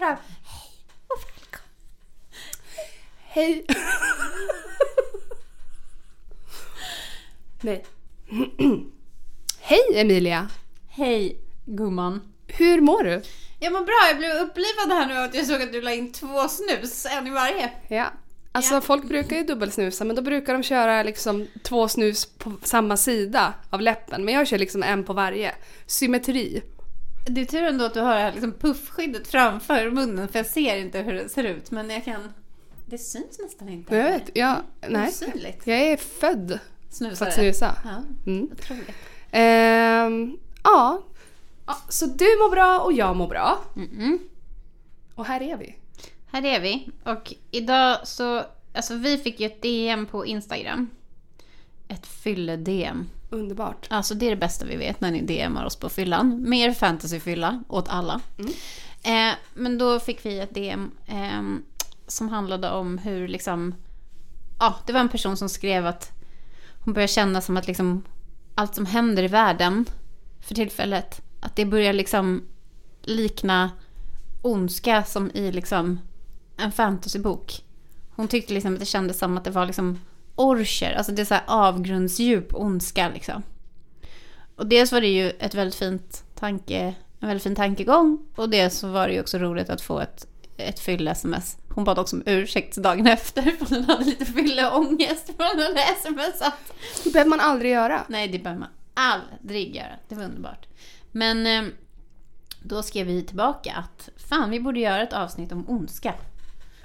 [0.00, 0.16] fram.
[0.16, 0.24] Hej
[1.08, 1.68] och välkommen.
[3.28, 3.66] Hej!
[7.60, 7.84] Nej.
[9.60, 10.48] Hej Emilia!
[10.88, 12.20] Hej gumman.
[12.46, 13.22] Hur mår du?
[13.58, 16.12] Jag mår bra, jag blev upplivad här nu att jag såg att du la in
[16.12, 17.70] två snus, en i varje.
[17.88, 18.06] Ja.
[18.52, 18.80] Alltså Ja.
[18.80, 23.54] folk brukar ju dubbelsnusa men då brukar de köra liksom två snus på samma sida
[23.70, 24.24] av läppen.
[24.24, 25.54] Men jag kör liksom en på varje.
[25.86, 26.62] Symmetri.
[27.24, 30.46] Det är tur ändå att du har det här liksom puffskyddet framför munnen för jag
[30.46, 32.32] ser inte hur det ser ut men jag kan...
[32.86, 33.96] Det syns nästan inte.
[33.96, 34.56] Jag vet, jag,
[34.88, 35.08] nej.
[35.08, 35.66] Osynligt.
[35.66, 36.48] Jag är född
[36.88, 37.28] för Snusare.
[37.28, 37.74] att snusa.
[37.84, 38.48] Ja, Mm.
[38.52, 38.90] otroligt.
[39.30, 41.02] Ehm, ja.
[41.66, 41.76] ja.
[41.88, 43.58] Så du mår bra och jag mår bra.
[43.74, 44.18] Mm-mm.
[45.14, 45.74] Och här är vi.
[46.32, 46.88] Här är vi.
[47.04, 48.44] Och idag så...
[48.74, 50.90] Alltså vi fick ju ett DM på Instagram.
[51.88, 53.08] Ett fylle-DM.
[53.30, 53.86] Underbart.
[53.90, 56.42] Alltså det är det bästa vi vet när ni DMar oss på fyllan.
[56.48, 58.20] Mer fantasyfylla åt alla.
[59.02, 61.62] Eh, men då fick vi ett DM ehm,
[62.06, 63.74] som handlade om hur liksom...
[64.58, 66.12] Ja, det var en person som skrev att
[66.84, 68.02] hon börjar känna som att liksom
[68.54, 69.84] allt som händer i världen
[70.40, 72.42] för tillfället, att det börjar liksom
[73.02, 73.70] likna
[74.42, 76.00] ondska som i liksom
[76.56, 77.64] en fantasybok.
[78.10, 79.98] Hon tyckte liksom att det kändes som att det var liksom
[80.34, 83.42] orcher, alltså det är så här avgrundsdjup ondska liksom.
[84.56, 88.78] Och dels var det ju ett väldigt fint tanke, en väldigt fin tankegång och dels
[88.78, 91.56] så var det ju också roligt att få ett, ett fylle-sms.
[91.74, 95.80] Hon bad också om ursäkt dagen efter för hon hade lite fylleångest för hon hade
[96.02, 96.72] smsat.
[97.04, 98.04] Det behöver man aldrig göra.
[98.08, 99.92] Nej, det behöver man aldrig göra.
[100.08, 100.66] Det var underbart.
[101.12, 101.72] Men eh,
[102.62, 106.14] då skrev vi tillbaka att fan, vi borde göra ett avsnitt om ondska.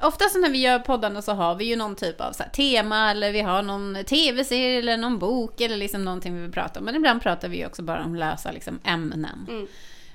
[0.02, 3.32] Oftast när vi gör poddarna så har vi ju någon typ av här, tema eller
[3.32, 6.86] vi har någon tv-serie eller någon bok eller liksom någonting vi vill prata om.
[6.86, 9.48] Men ibland pratar vi ju också bara om lösa liksom, ämnen.
[9.50, 9.68] Mm.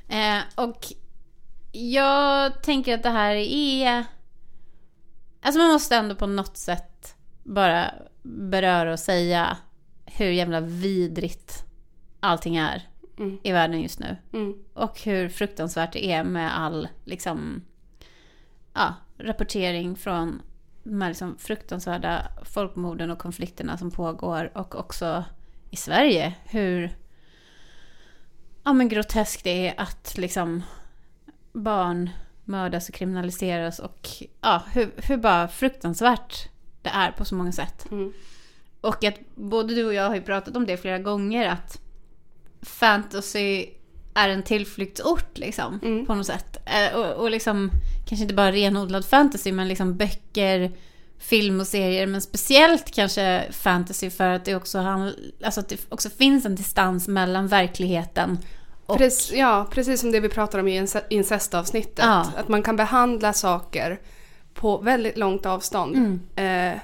[0.09, 0.87] Eh, och
[1.73, 4.05] jag tänker att det här är...
[5.43, 9.57] Alltså man måste ändå på något sätt bara beröra och säga
[10.07, 11.65] hur jävla vidrigt
[12.21, 13.39] allting är Mm.
[13.43, 14.17] i världen just nu.
[14.33, 14.55] Mm.
[14.75, 17.63] Och hur fruktansvärt det är med all liksom,
[18.75, 20.43] ja, rapportering från
[20.83, 24.51] de här liksom fruktansvärda folkmorden och konflikterna som pågår.
[24.55, 25.25] Och också
[25.71, 26.97] i Sverige hur
[28.65, 30.63] ja, men groteskt det är att liksom
[31.53, 32.11] barn
[32.45, 33.79] mördas och kriminaliseras.
[33.79, 34.09] Och
[34.41, 36.49] ja, hur, hur bara fruktansvärt
[36.83, 37.91] det är på så många sätt.
[37.91, 38.13] Mm.
[38.81, 41.81] Och att både du och jag har ju pratat om det flera gånger att
[42.63, 43.67] fantasy
[44.15, 46.07] är en tillflyktsort liksom Mm.
[46.07, 46.57] på något sätt.
[46.67, 47.71] Eh, Och, och liksom
[48.11, 50.73] kanske inte bara renodlad fantasy men liksom böcker,
[51.19, 55.87] film och serier men speciellt kanske fantasy för att det också, handl- alltså att det
[55.89, 58.39] också finns en distans mellan verkligheten
[58.87, 58.99] och...
[58.99, 62.05] Precis, ja, precis som det vi pratar om i ince- incestavsnittet.
[62.05, 62.27] Ja.
[62.37, 64.01] Att man kan behandla saker
[64.55, 65.97] på väldigt långt avstånd.
[65.97, 66.73] Mm.
[66.75, 66.81] Eh,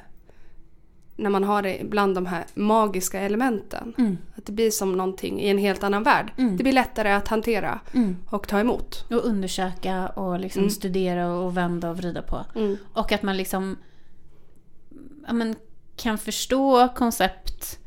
[1.16, 3.94] när man har det bland de här magiska elementen.
[3.98, 4.18] Mm.
[4.36, 6.32] Att det blir som någonting i en helt annan värld.
[6.36, 6.56] Mm.
[6.56, 8.16] Det blir lättare att hantera Mm.
[8.30, 9.04] och ta emot.
[9.10, 10.70] Och undersöka och liksom Mm.
[10.70, 12.44] studera och vända och vrida på.
[12.54, 12.76] Mm.
[12.92, 13.76] Och att man liksom
[15.26, 15.54] ja, men,
[15.96, 17.78] kan förstå koncept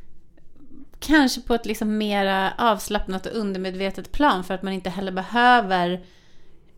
[0.99, 6.05] kanske på ett liksom mera avslappnat och undermedvetet plan för att man inte heller behöver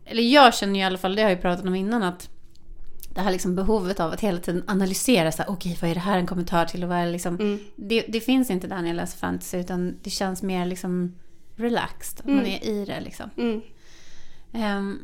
[0.04, 2.28] eller jag känner ju i alla fall, det har jag ju pratat om innan att
[3.14, 6.00] det här liksom behovet av att hela tiden analysera så här, okej vad är det
[6.00, 7.58] här en kommentar till och vad är det liksom Mm.
[7.76, 11.14] det, det finns inte där när jag läser fantasy utan det känns mer liksom
[11.56, 12.46] relaxed, att man Mm.
[12.52, 13.30] är i det liksom.
[13.36, 13.60] Mm.
[14.52, 14.98] Ehm,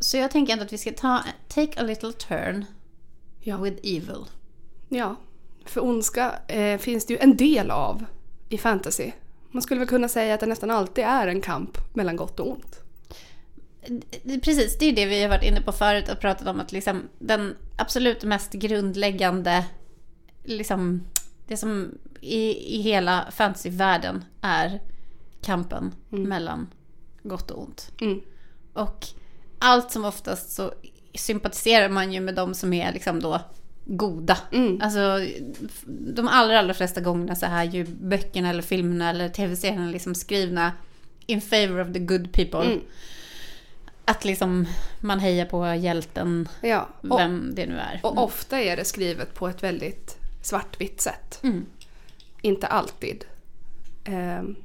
[0.00, 2.64] så jag tänker ändå att vi ska ta, take a little turn
[3.40, 3.56] Ja.
[3.56, 4.24] with evil.
[4.88, 5.16] ja.
[5.64, 8.04] För ondska eh, finns det ju en del av
[8.48, 9.10] i fantasy.
[9.50, 12.50] Man skulle väl kunna säga att det nästan alltid är en kamp mellan gott och
[12.50, 12.79] ont.
[14.44, 17.08] Precis, det är det vi har varit inne på förut och pratat om att liksom
[17.18, 19.64] den absolut mest grundläggande,
[20.44, 21.04] liksom
[21.46, 24.80] det som i, i hela fantasyvärlden är
[25.42, 26.68] kampen mellan
[27.22, 27.92] gott och ont.
[28.00, 28.20] Mm.
[28.72, 29.06] Och
[29.58, 30.72] allt som oftast så
[31.14, 33.40] sympatiserar man ju med de som är liksom då
[33.84, 34.38] goda.
[34.52, 34.80] Mm.
[34.82, 35.18] Alltså
[35.86, 40.72] de allra, allra flesta gångerna så är ju böckerna eller filmerna eller tv-serierna liksom skrivna
[41.26, 42.64] in favor of the good people.
[42.64, 42.80] Mm.
[44.10, 44.66] Att liksom
[45.00, 46.88] man hejar på hjälten, Ja.
[47.10, 48.00] Och, vem det nu är.
[48.02, 51.40] och ofta är det skrivet på ett väldigt svartvitt sätt.
[51.42, 51.66] Mm.
[52.42, 53.24] Inte alltid.
[54.04, 54.56] Ehm,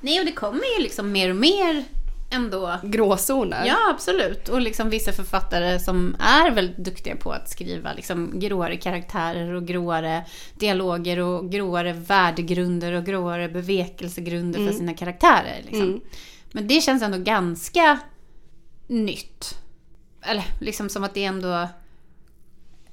[0.00, 1.84] Nej, och det kommer ju liksom mer och mer
[2.30, 3.64] ändå Gråzoner.
[3.66, 4.48] Ja, absolut.
[4.48, 9.66] Och liksom vissa författare som är väldigt duktiga på att skriva liksom gråare karaktärer och
[9.66, 15.62] gråare dialoger och gråare värdegrunder och gråare bevekelsegrunder för sina karaktärer.
[15.62, 15.82] Liksom.
[15.88, 16.00] Mm.
[16.52, 17.98] Men det känns ändå ganska
[18.90, 19.58] nytt.
[20.22, 21.68] Eller liksom som att det ändå...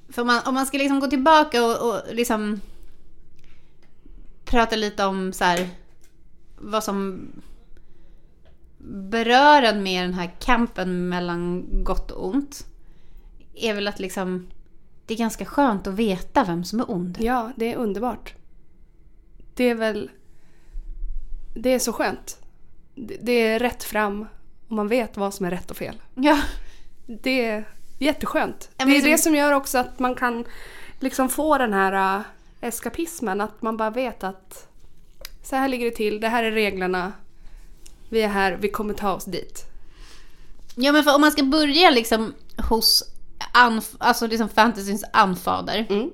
[0.08, 2.60] För om man, om man ska liksom gå tillbaka och, och liksom
[4.44, 5.68] prata lite om så här,
[6.58, 7.28] vad som
[8.78, 12.66] berör en med den här kampen mellan gott och ont
[13.54, 14.48] är väl att liksom
[15.06, 17.18] det är ganska skönt att veta vem som är ond.
[17.20, 18.34] Ja, det är underbart.
[19.54, 20.10] Det är väl...
[21.54, 22.38] Det är så skönt.
[22.94, 24.26] Det det är rätt fram
[24.68, 26.02] och man vet vad som är rätt och fel.
[26.14, 26.38] Ja,
[27.06, 27.64] Det är
[27.98, 28.70] jätteskönt.
[28.76, 30.44] Ja, det är som- det som gör också att man kan
[31.00, 32.22] liksom få den här äh,
[32.60, 33.40] eskapismen.
[33.40, 34.68] Att man bara vet att
[35.42, 37.12] så här ligger det till, det här är reglerna.
[38.08, 39.64] Vi är här, vi kommer ta oss dit.
[40.74, 42.34] ja men för om man ska börja liksom
[42.70, 43.02] hos
[43.54, 45.86] anf- alltså liksom fantasyns anfader.
[45.90, 46.10] Mm.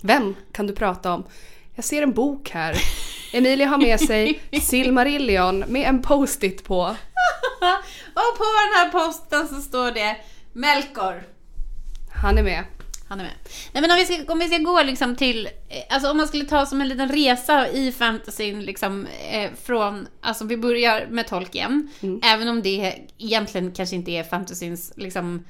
[0.00, 1.24] Vem kan du prata om?
[1.74, 2.76] Jag ser en bok här.
[3.32, 6.80] Emilia har med sig Silmarillion med en post-it på.
[8.14, 10.16] Och på den här posten så står det
[10.52, 11.22] Melkor.
[12.14, 12.64] Han är med.
[13.08, 13.32] Han är med.
[13.72, 16.28] Nej men om vi ska, om vi ska gå liksom till, eh, alltså om man
[16.28, 21.26] skulle ta som en liten resa i fantasyn liksom eh, från, alltså vi börjar med
[21.26, 21.90] Tolkien.
[22.22, 25.44] Även om det egentligen kanske inte är fantasyns liksom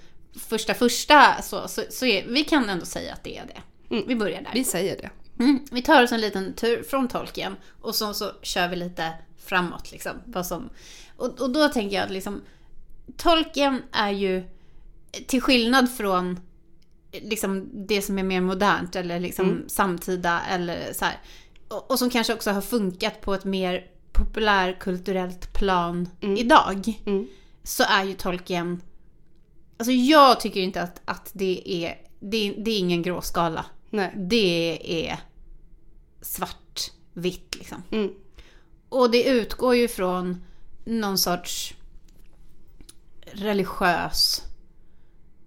[0.48, 3.60] första första så, så, så är, vi kan ändå säga att det är det.
[4.06, 4.50] Vi börjar där.
[4.54, 5.10] Vi säger det.
[5.42, 9.12] Mm, vi tar oss en liten tur från Tolkien och så, så kör vi lite
[9.44, 9.92] framåt.
[9.92, 10.70] Liksom, vad som,
[11.16, 12.40] och, och då tänker jag att liksom,
[13.16, 14.44] Tolkien är ju,
[15.26, 16.40] till skillnad från
[17.12, 21.14] liksom, det som är mer modernt eller liksom, samtida eller så här,
[21.68, 27.00] och, och som kanske också har funkat på ett mer populärkulturellt plan idag.
[27.06, 27.28] Mm.
[27.62, 28.80] Så är ju Tolkien,
[29.76, 34.12] alltså jag tycker inte att, att det är, det, är- det är ingen gråskala Nej.
[34.16, 34.78] det
[35.10, 35.18] är
[36.22, 37.82] svartvitt liksom.
[37.90, 38.14] Mm.
[38.88, 40.44] Och det utgår ju från
[40.84, 41.74] någon sorts
[43.32, 44.42] religiös...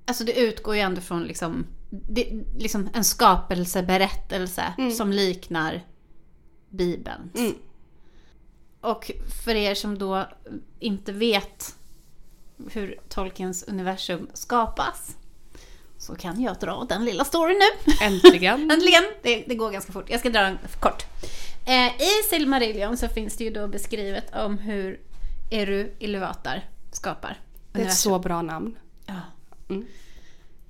[0.06, 5.84] Alltså det utgår ju ändå från liksom, det, liksom en skapelseberättelse som liknar
[6.70, 7.36] Bibelns.
[7.36, 7.56] Mm.
[8.82, 9.12] Och
[9.44, 10.28] för er som då
[10.80, 11.76] inte vet
[12.72, 15.18] hur Tolkiens universum skapas
[16.06, 17.94] så kan jag dra den lilla storyn nu.
[18.06, 18.72] Äntligen.
[18.72, 19.04] Äntligen!
[19.22, 20.10] Det, det går ganska fort.
[20.10, 21.06] Jag ska dra den kort.
[21.66, 25.00] Eh, I Silmarillion så finns det ju då beskrivet om hur
[25.52, 27.40] Eru Iluvatar skapar
[27.72, 28.78] Det är ett så bra namn.
[29.06, 29.22] Ja.
[29.70, 29.86] Mm.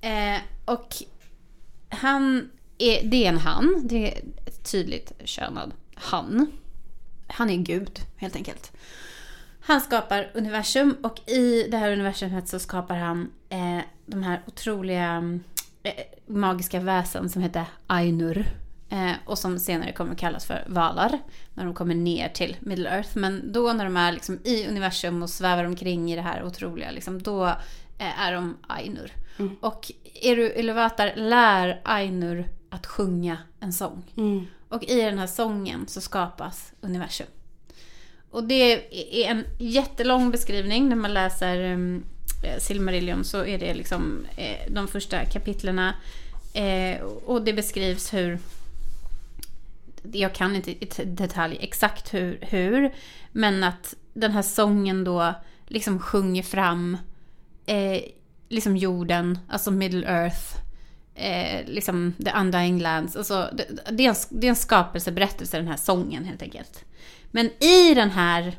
[0.00, 0.94] Eh, och
[1.88, 3.80] han är, det är en han.
[3.84, 6.52] Det är ett tydligt könad han.
[7.26, 8.72] Han är gud, helt enkelt.
[9.68, 15.38] Han skapar universum och i det här universumet så skapar han eh, de här otroliga
[15.82, 15.92] eh,
[16.26, 18.46] magiska väsen som heter Ainur.
[18.88, 21.18] Eh, och som senare kommer kallas för Valar.
[21.54, 23.10] När de kommer ner till Middle Earth.
[23.18, 26.90] Men då när de är liksom i universum och svävar omkring i det här otroliga.
[26.90, 27.46] Liksom, då
[27.98, 29.12] eh, är de Ainur.
[29.60, 29.92] Och
[30.22, 34.12] Eru Iluvatar lär Ainur att sjunga en sång.
[34.16, 34.46] Mm.
[34.68, 37.26] Och i den här sången så skapas universum.
[38.30, 38.72] Och det
[39.24, 42.04] är en jättelång beskrivning när man läser um,
[42.44, 45.94] eh, Silmarillion så är det liksom eh, de första kapitlerna.
[46.54, 48.38] Eh, och det beskrivs hur
[50.12, 52.94] jag kan inte i detalj exakt hur, hur,
[53.32, 55.34] men att den här sången då
[55.66, 56.96] liksom sjunger fram
[57.66, 58.02] eh,
[58.48, 60.56] liksom jorden, alltså Middle Earth,
[61.14, 63.16] eh, liksom The Undying Lands.
[63.16, 66.84] Alltså, det, det, är en, det är en skapelseberättelse, den här sången helt enkelt.
[67.30, 68.58] Men i den här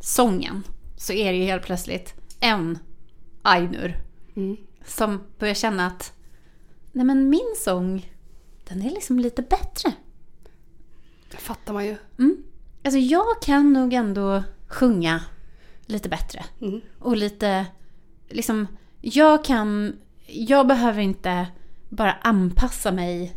[0.00, 0.62] sången
[0.96, 2.78] så är det ju helt plötsligt en
[3.42, 3.96] Ainur
[4.36, 4.56] Mm.
[4.84, 6.12] som börjar känna att
[6.92, 8.12] nej men min sång,
[8.68, 9.92] den är liksom lite bättre.
[11.30, 11.96] Det fattar man ju.
[12.18, 12.42] Mm.
[12.84, 15.20] Alltså jag kan nog ändå sjunga
[15.86, 16.44] lite bättre.
[16.60, 16.80] Mm.
[16.98, 17.66] Och lite,
[18.28, 18.66] liksom,
[19.00, 19.96] jag kan,
[20.26, 21.46] jag behöver inte
[21.88, 23.36] bara anpassa mig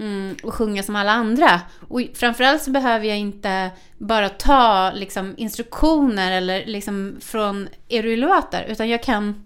[0.00, 1.60] mm, och sjunga som alla andra.
[1.88, 8.88] Och framförallt så behöver jag inte bara ta liksom, instruktioner eller liksom från Eruiluatar, utan
[8.88, 9.44] jag kan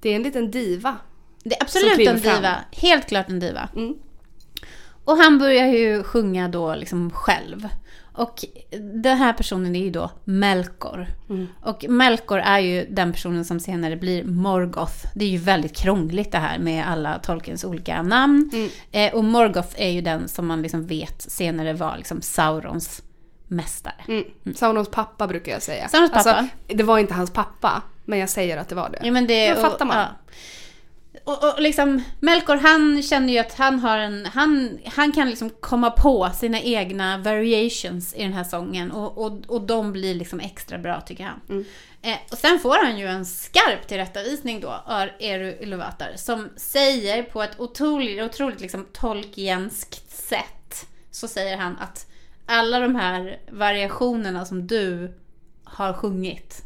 [0.00, 0.96] Det är en liten diva.
[1.44, 2.54] det är absolut en diva.
[2.72, 3.68] Helt klart en diva.
[3.76, 3.94] Mm.
[5.04, 7.68] Och han börjar ju sjunga då liksom själv.
[8.16, 8.44] Och
[9.02, 11.06] den här personen är ju då Melkor.
[11.28, 11.46] Mm.
[11.62, 15.06] Och Melkor är ju den personen som senare blir Morgoth.
[15.14, 18.50] Det är ju väldigt krångligt det här med alla Tolkiens olika namn.
[18.52, 18.70] Mm.
[18.92, 23.02] Eh, och Morgoth är ju den som man liksom vet senare var liksom Saurons
[23.48, 24.04] mästare.
[24.08, 24.24] Mm.
[24.54, 25.88] Saurons pappa brukar jag säga.
[25.88, 26.30] Saurons pappa?
[26.30, 28.98] Alltså, det var inte hans pappa, men jag säger att det var det.
[29.02, 29.96] Ja, men det, Då fattar man.
[29.96, 30.06] Ja.
[31.24, 35.50] Och, och liksom, Melkor han känner ju att han har en, han, han kan liksom
[35.50, 40.40] komma på sina egna variations i den här sången och, och, och de blir liksom
[40.40, 41.40] extra bra tycker han.
[41.48, 41.64] Mm.
[42.02, 47.22] Eh, och sen får han ju en skarp tillrättavisning då, av Eru Iluvatar, som säger
[47.22, 52.06] på ett otroligt, otroligt liksom tolkienskt sätt, så säger han att
[52.46, 55.14] alla de här variationerna som du
[55.64, 56.62] har sjungit,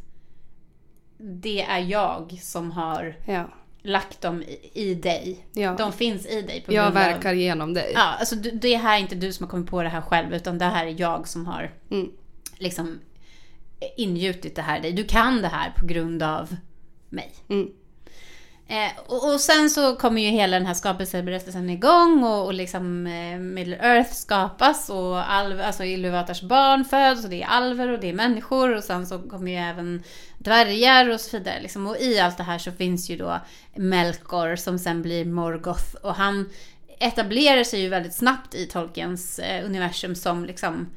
[1.18, 3.48] det är jag som har Ja.
[3.82, 5.46] Lagt dem i, i dig.
[5.52, 5.74] Ja.
[5.78, 7.36] De finns i dig på Jag verkar av...
[7.36, 7.92] genom dig.
[7.94, 10.34] Ja, alltså du- det här är inte du som har kommit på det här själv,
[10.34, 12.08] utan det här är jag som har Mm.
[12.58, 13.00] liksom
[13.96, 14.92] ingjutit det här i dig.
[14.92, 16.56] Du kan det här på grund av
[17.08, 17.32] mig.
[17.48, 17.68] Mm.
[18.70, 23.06] Eh, och, och sen så kommer ju hela den här skapelseberättelsen igång och, och liksom
[23.06, 28.00] eh, Middle Earth skapas och alv, alltså Iluvatars barn föds och det är alver och
[28.00, 30.02] det är människor och sen så kommer ju även
[30.38, 31.60] dvärgar och så vidare.
[31.60, 31.86] Liksom.
[31.86, 33.40] Och i allt det här så finns ju då
[33.74, 36.48] Melkor som sen blir Morgoth och han
[36.98, 40.88] etablerar sig ju väldigt snabbt i Tolkiens eh, universum som liksom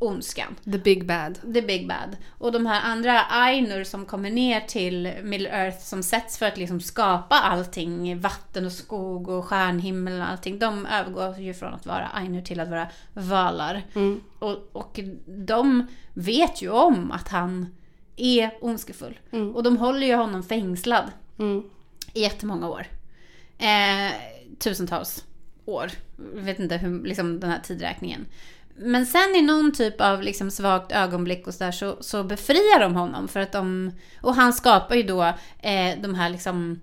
[0.00, 0.56] ondskan.
[0.64, 1.38] The big bad.
[1.54, 2.16] The Big Bad.
[2.28, 6.58] Och de här andra Ainur som kommer ner till Middle Earth som sätts för att
[6.58, 10.58] liksom skapa allting, vatten och skog och stjärnhimmel och allting.
[10.58, 13.82] De övergår ju från att vara Ainur till att vara valar.
[13.94, 14.20] Mm.
[14.38, 17.74] Och, och de vet ju om att han
[18.16, 19.18] är ondskefull.
[19.32, 19.56] Mm.
[19.56, 21.04] Och de håller ju honom fängslad
[21.38, 21.62] Mm.
[22.14, 22.86] i jättemånga år.
[23.58, 24.12] Eh,
[24.58, 25.24] tusentals
[25.64, 25.90] år.
[26.36, 28.26] Jag vet inte hur, liksom den här tidräkningen.
[28.76, 32.80] Men sen i någon typ av liksom svagt ögonblick och så, där, så, så befriar
[32.80, 33.28] de honom.
[33.28, 35.22] För att de, och han skapar ju då
[35.62, 36.80] eh, de här liksom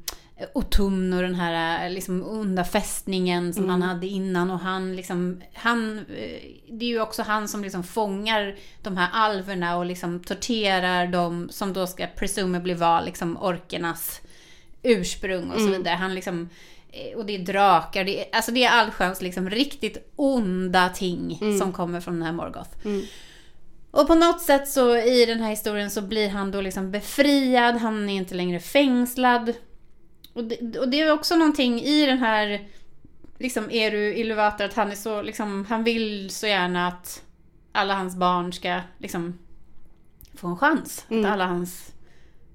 [0.54, 5.42] Otumn och den här eh, liksom onda fästningen som han hade innan och han liksom,
[5.54, 10.20] han, eh, det är ju också han som liksom fångar de här alverna och liksom
[10.20, 14.22] torterar dem som då ska presumably vara liksom orkernas
[14.84, 15.96] ursprung och så vidare.
[15.96, 16.48] Han liksom, eh,
[17.16, 21.74] och det är drakar, det är, alltså det är allsköns liksom riktigt onda ting som
[21.74, 22.70] kommer från den här Morgoth.
[23.92, 27.76] Och på något sätt så i den här historien så blir han då liksom befriad,
[27.76, 29.54] han är inte längre fängslad.
[30.34, 32.68] Och det, och det är också någonting i den här,
[33.38, 37.24] liksom Eru Iluvatar, att han är så, liksom, han vill så gärna att
[37.72, 39.40] alla hans barn ska liksom
[40.36, 41.06] få en chans.
[41.10, 41.92] Att alla hans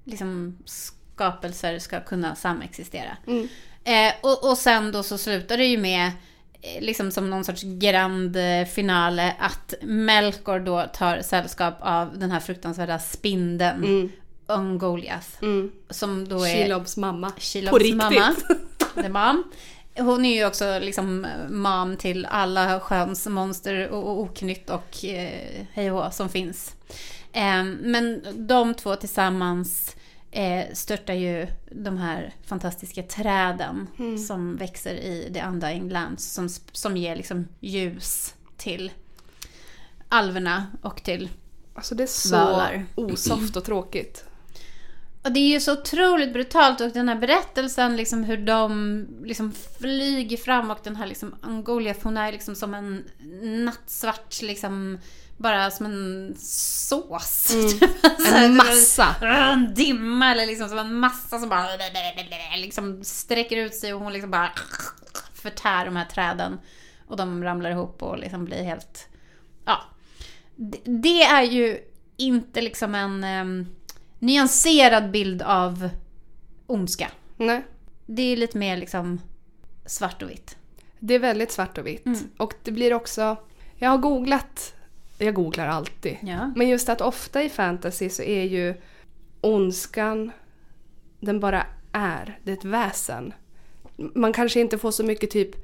[0.03, 3.17] liksom, skapelser ska kunna samexistera.
[3.27, 3.47] Mm.
[3.83, 6.11] Eh, och, och sen då så slutar det ju med
[6.61, 12.31] eh, liksom som någon sorts grand eh, finale att Melkor då tar sällskap av den
[12.31, 14.11] här fruktansvärda spindeln Mm.
[14.47, 15.27] Ungoliath.
[15.41, 15.71] Mm.
[15.89, 17.31] Som då är Shilobs mamma.
[17.37, 17.97] Shilobs På riktigt.
[17.97, 18.35] mamma.
[18.95, 19.43] The mom.
[19.97, 25.91] Hon är ju också liksom mam till alla sköns monster och, oknytt och eh, hej
[26.11, 26.75] som finns.
[27.33, 29.95] Eh, men de två tillsammans
[30.33, 33.87] eh, störtar ju de här fantastiska träden
[34.27, 38.91] som växer i The Undying Lands som, som ger liksom ljus till
[40.09, 41.29] alverna och till
[41.75, 42.85] Alltså det är så Valar.
[42.95, 44.25] osoft och tråkigt.
[45.23, 49.51] Och det är ju så otroligt brutalt och den här berättelsen liksom hur de liksom
[49.79, 53.03] flyger fram och den här liksom Angolia, hon är liksom som en
[53.65, 54.99] nattsvart liksom
[55.37, 57.47] bara som en sås.
[58.19, 59.15] Så här, En massa.
[59.21, 61.67] En dimma eller liksom som en massa som bara
[62.57, 64.51] liksom sträcker ut sig och hon liksom bara
[65.33, 66.59] förtär de här träden.
[67.07, 69.07] Och de ramlar ihop och liksom blir helt...
[69.65, 69.81] Ja.
[70.85, 71.79] Det- är ju
[72.17, 73.67] inte liksom en em,
[74.19, 75.89] nyanserad bild av
[76.67, 77.11] ondska.
[77.37, 77.65] Nej.
[78.05, 79.21] Det är lite mer liksom
[79.85, 80.57] svart och vitt.
[80.99, 82.05] Det är väldigt svart och vitt.
[82.37, 83.37] Och det blir också...
[83.75, 84.73] Jag har googlat.
[85.23, 86.17] Jag googlar alltid.
[86.21, 86.51] Ja.
[86.55, 88.75] Men just att ofta i fantasy så är ju
[89.41, 90.31] ondskan,
[91.19, 92.39] den bara är.
[92.43, 93.33] Det är ett väsen.
[93.95, 95.55] Man kanske inte får så mycket typ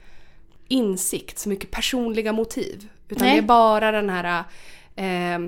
[0.68, 2.90] insikt, så mycket personliga motiv.
[3.10, 3.36] Utan Nej.
[3.36, 4.44] det är bara den här
[4.96, 5.40] eh,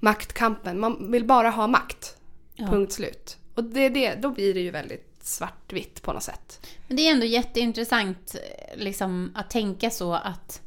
[0.00, 0.80] maktkampen.
[0.80, 2.16] Man vill bara ha makt.
[2.54, 2.66] Ja.
[2.66, 3.36] Punkt slut.
[3.54, 6.66] Och det det, då blir det ju väldigt svartvitt på något sätt.
[6.88, 10.62] Men det är ändå jätteintressant eh, liksom, att tänka så att...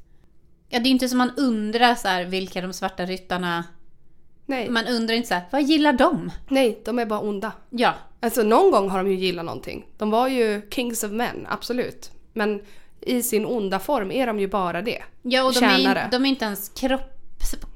[0.74, 3.64] Ja, det är inte som man undrar så här, vilka de svarta ryttarna...
[4.46, 6.32] Nej, Man undrar inte så här, vad gillar de?
[6.48, 7.52] nej, de är bara onda.
[7.70, 9.86] Ja, Alltså någon gång har de ju gillat någonting.
[9.98, 12.12] De var ju kings of men, absolut.
[12.34, 12.62] Men
[13.02, 15.04] i sin onda form är de ju bara det.
[15.22, 16.08] ja och de är, Tjänare.
[16.12, 17.18] de är inte ens kropp...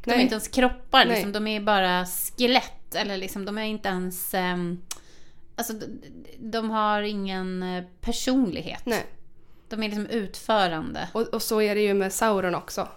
[0.03, 0.23] De är Nej.
[0.23, 1.31] inte ens kroppar, liksom.
[1.31, 2.95] De är bara skelett.
[2.95, 4.33] Eller liksom, de är inte ens...
[4.33, 4.81] ehm,
[5.55, 5.85] alltså, de,
[6.39, 8.81] de har ingen eh, personlighet.
[8.85, 9.05] Nej.
[9.69, 11.09] De är liksom utförande.
[11.13, 12.87] Och, och så är det ju med Sauron också.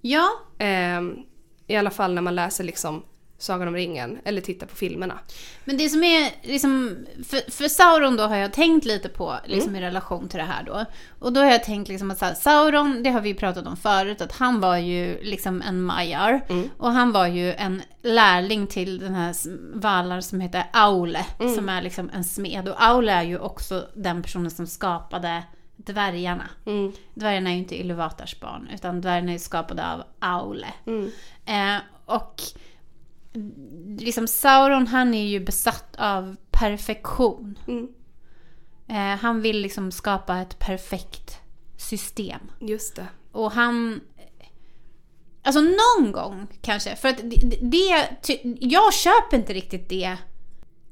[0.00, 1.18] Ja, Ehm,
[1.66, 3.02] I alla fall när man läser liksom
[3.42, 5.18] Sagan om ringen eller tittar på filmerna.
[5.64, 6.96] Men det som är liksom,
[7.28, 10.62] för, för Sauron då har jag tänkt lite på liksom i relation till det här
[10.62, 10.84] då.
[11.18, 13.76] Och då har jag tänkt liksom att så här, Sauron, det har vi pratat om
[13.76, 16.40] förut, att han var ju liksom en Maiar.
[16.78, 19.34] Och han var ju en lärling till den här
[19.78, 22.68] Valar som heter Aule, som är liksom en smed.
[22.68, 25.42] Och Aule är ju också den personen som skapade
[25.76, 26.48] dvärgarna.
[26.66, 26.92] Mm.
[27.14, 30.66] Dvärgarna är ju inte Iluvatars barn, utan dvärgarna är skapade av Aule.
[31.46, 32.42] Eh, och
[33.98, 37.58] liksom Sauron han är ju besatt av perfektion.
[37.68, 37.88] Mm.
[38.88, 41.38] Eh, han vill liksom skapa ett perfekt
[41.76, 42.40] system.
[42.60, 43.06] Just det.
[43.32, 44.00] Och han...
[45.42, 46.96] Alltså någon gång kanske.
[46.96, 47.58] För att det...
[47.60, 48.08] det
[48.60, 50.16] jag köper inte riktigt det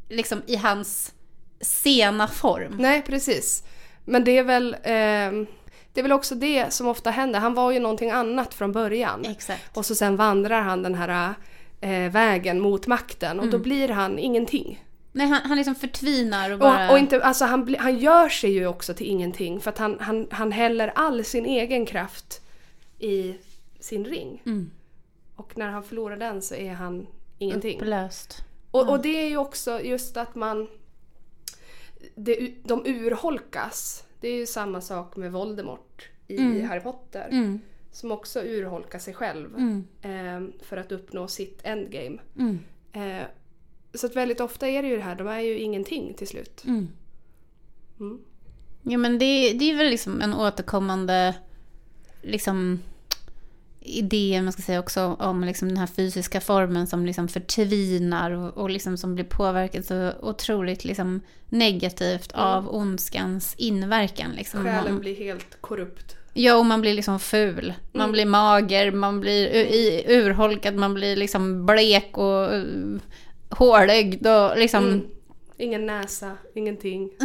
[0.09, 1.14] liksom i hans
[1.61, 2.76] sena form.
[2.78, 3.64] Nej, precis.
[4.04, 5.47] Men det är väl ehm,
[5.92, 7.40] det är väl också det som ofta händer.
[7.40, 9.25] Han var ju någonting annat från början.
[9.25, 9.76] Exakt.
[9.76, 11.35] Och så sen vandrar han den här
[11.80, 13.52] eh, vägen mot makten och Mm.
[13.52, 14.85] då blir han ingenting.
[15.12, 16.87] Nej, han, han liksom förtvinar och bara...
[16.87, 19.97] Och, och inte, alltså han, han gör sig ju också till ingenting för att han,
[20.00, 22.40] han, han häller all sin egen kraft
[22.99, 23.37] i
[23.80, 24.42] sin ring.
[24.47, 24.70] Mm.
[25.37, 27.06] Och när han förlorar den så är han
[27.38, 27.80] ingenting.
[27.80, 28.44] Upplöst.
[28.70, 30.68] Och, och det är ju också just att man...
[32.14, 34.04] Det, de urholkas.
[34.20, 37.28] Det är ju samma sak med Voldemort i Harry Potter.
[37.30, 37.61] Mm.
[37.90, 39.54] Som också urholkar sig själv.
[39.54, 39.85] Mm.
[40.02, 42.18] eh, för att uppnå sitt endgame.
[42.38, 42.59] Mm.
[42.92, 43.26] Eh,
[43.95, 46.64] så att väldigt ofta är det ju det här, de är ju ingenting till slut.
[46.66, 46.88] Mm.
[48.00, 48.18] Mm.
[48.83, 51.35] Ja men det, det är väl liksom en återkommande
[52.23, 52.80] liksom
[53.80, 58.56] idé, man ska säga också, om liksom den här fysiska formen som liksom förtvinar och,
[58.56, 64.30] och liksom som blir påverkad så otroligt liksom negativt av ondskans inverkan.
[64.32, 64.65] Liksom.
[64.65, 66.17] Själen blir helt korrupt.
[66.40, 67.74] Ja, och man blir liksom ful.
[67.92, 68.12] Man Mm.
[68.12, 69.48] blir mager, man blir
[70.10, 72.98] urholkad, man blir liksom blek och uh,
[73.50, 74.84] hårögd och liksom...
[74.84, 75.06] Mm.
[75.56, 77.10] Ingen näsa, ingenting.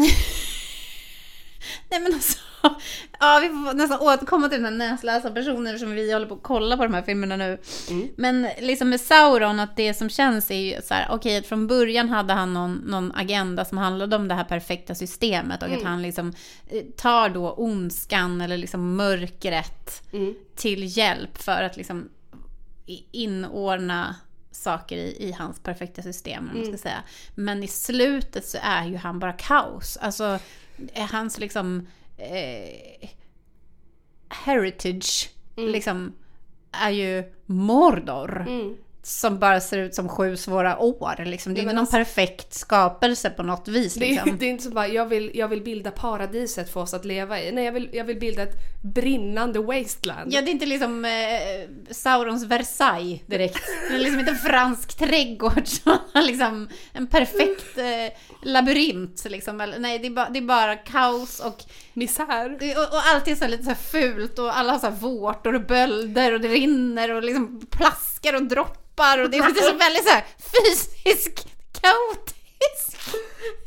[1.91, 2.37] Nej men alltså,
[3.19, 6.43] ja vi får nästan återkomma till den här näslösa personen som vi håller på att
[6.43, 7.57] kolla på de här filmerna nu.
[7.89, 8.07] Mm.
[8.17, 11.67] Men liksom med Sauron, att det som känns är ju så här, okej att från
[11.67, 15.83] början hade han någon, någon agenda som handlade om det här perfekta systemet och att
[15.83, 16.33] han liksom
[16.69, 20.33] eh, tar då ondskan eller liksom mörkret Mm.
[20.55, 22.09] till hjälp för att liksom
[23.11, 24.15] inordna
[24.51, 26.49] saker i, i hans perfekta system.
[26.53, 27.03] Man ska säga.
[27.35, 29.97] Men i slutet så är ju han bara kaos.
[29.97, 30.39] Alltså
[30.93, 33.09] är hans liksom eh,
[34.29, 36.13] heritage liksom
[36.71, 38.41] är ju Mordor.
[38.47, 38.77] Mm.
[39.05, 41.25] Som bara ser ut som sju svåra år.
[41.25, 41.53] Liksom.
[41.53, 43.93] Det är inte någon alltså- perfekt skapelse på något vis.
[43.93, 44.37] Det, är, Liksom.
[44.37, 47.41] det är inte så bara, jag vill, jag vill bilda paradiset för oss att leva
[47.41, 47.51] i.
[47.51, 50.33] Nej, jag vill, jag vill bilda ett brinnande wasteland.
[50.33, 51.11] Ja, det är inte liksom eh,
[51.93, 53.65] Saurons Versailles direkt.
[53.89, 59.25] Det är liksom inte en fransk trädgård som liksom en perfekt eh, labyrint.
[59.29, 59.57] Liksom.
[59.79, 61.63] Nej, det är, bara, det är bara kaos och,
[61.93, 62.53] Misär.
[62.77, 65.65] och, och allt är så lite så fult och alla har så här vårtor och
[65.65, 67.61] bölder och det rinner och liksom
[68.23, 71.47] plaskar och droppar och det är så väldigt så här fysiskt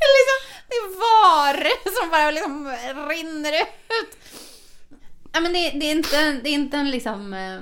[0.05, 0.39] är liksom,
[0.69, 1.55] det är var
[2.01, 2.69] som bara liksom
[3.09, 4.17] rinner ut.
[5.33, 7.33] Ja men det, det, är inte, det är inte en liksom...
[7.35, 7.59] eh,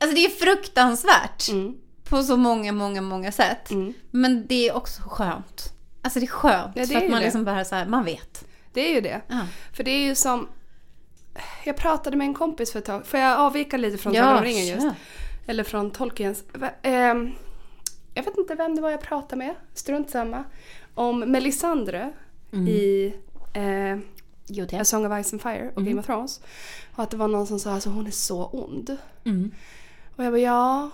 [0.00, 1.74] Alltså det är fruktansvärt Mm.
[2.08, 3.70] på så många, många, många sätt.
[3.70, 3.94] Mm.
[4.10, 5.72] Men det är också skönt.
[6.02, 6.72] Alltså det är skönt.
[6.76, 7.24] Ja, det för är att ju man det.
[7.24, 8.44] liksom bara så här, man vet.
[8.72, 9.20] Det är ju det.
[9.28, 9.40] Ja.
[9.76, 10.48] För det är ju som...
[11.64, 13.06] Jag pratade med en kompis för ett tag.
[13.06, 14.86] Får jag avvika lite från ringen just?
[15.48, 16.44] Eller från Tolkiens.
[16.82, 17.30] Ehm,
[18.14, 19.54] jag vet inte vem det var jag pratade med.
[19.74, 20.44] Strunt samma.
[20.94, 22.12] Om Melisandre
[22.52, 22.68] Mm.
[22.68, 23.14] i
[23.54, 24.84] eh, A.
[24.84, 26.40] Song of Ice and Fire och Game of Thrones.
[26.96, 28.96] Och att det var någon som sa att alltså, hon är så ond.
[29.24, 29.50] Mm.
[30.16, 30.90] Och jag bara ja.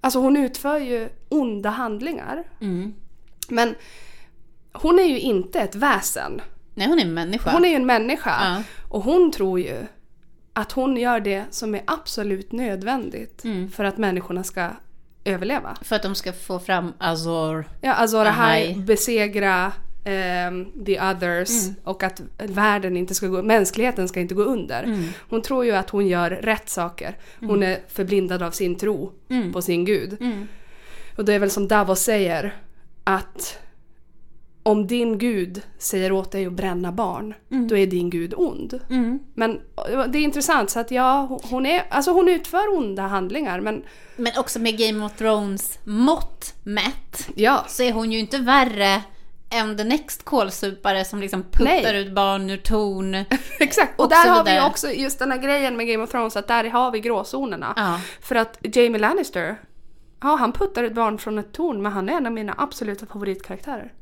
[0.00, 2.44] Alltså hon utför ju onda handlingar.
[2.60, 2.94] Mm.
[3.48, 3.74] Men
[4.72, 6.40] hon är ju inte ett väsen.
[6.74, 7.50] Nej, hon är en människa.
[7.52, 8.36] Hon är ju en människa.
[8.40, 8.62] Ja.
[8.88, 9.86] Och hon tror ju
[10.58, 13.70] att hon gör det som är absolut nödvändigt Mm.
[13.70, 14.68] för att människorna ska
[15.24, 15.76] överleva.
[15.82, 17.64] För att de ska få fram Azor.
[17.80, 19.72] Ja, Azor Ahai, besegra
[20.04, 21.74] ehm, the others Mm.
[21.84, 24.82] och att världen inte ska gå, mänskligheten ska inte gå under.
[24.82, 25.08] Mm.
[25.30, 27.16] Hon tror ju att hon gör rätt saker.
[27.40, 29.52] Hon är förblindad av sin tro Mm.
[29.52, 30.16] på sin gud.
[30.20, 30.48] Mm.
[31.16, 32.54] Och det är väl som Davos säger
[33.04, 33.58] att
[34.66, 38.80] om din gud säger åt dig att bränna barn, då är din gud ond.
[38.90, 39.18] Mm.
[39.34, 39.60] Men
[40.08, 43.84] det är intressant så att ja, hon, är, alltså hon utför onda handlingar men
[44.16, 49.02] Men också med Game of Thrones mått mätt ja, så är hon ju inte värre
[49.50, 52.00] en the next kålsupare som liksom puttar Nej.
[52.00, 53.14] ut barn ur torn.
[53.60, 56.36] Exakt, och, Och där har vi också just den här grejen med Game of Thrones
[56.36, 57.72] att där har vi gråzonerna.
[57.76, 58.00] Ja.
[58.20, 59.56] För att Jamie Lannister,
[60.20, 63.06] ja han puttar ett barn från ett torn men han är en av mina absoluta
[63.06, 63.92] favoritkaraktärer.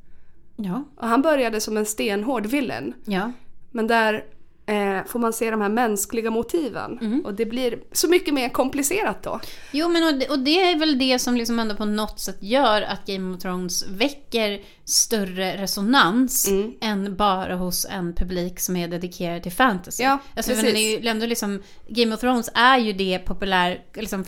[0.57, 0.85] Ja.
[0.97, 2.95] Och han började som en stenhård villain.
[3.05, 3.33] Ja.
[3.71, 4.25] Men där
[4.67, 7.23] eh, får man se de här mänskliga motiven.
[7.25, 9.41] Och det blir så mycket mer komplicerat då.
[9.73, 12.37] Jo, men och det, och det är väl det som liksom ändå på något sätt
[12.41, 16.73] gör att Game of Thrones väcker större resonans Mm.
[16.81, 20.03] än bara hos en publik som är dedikerad till fantasy.
[20.03, 20.79] Ja, alltså, precis.
[21.03, 24.25] ju ändå liksom, Game of Thrones är ju det populär, liksom,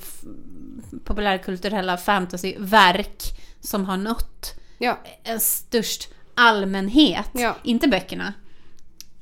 [1.05, 3.23] populärkulturella fantasyverk
[3.61, 7.31] som har nått Ja, en störst allmänhet.
[7.33, 7.57] Ja.
[7.63, 8.33] Inte böckerna,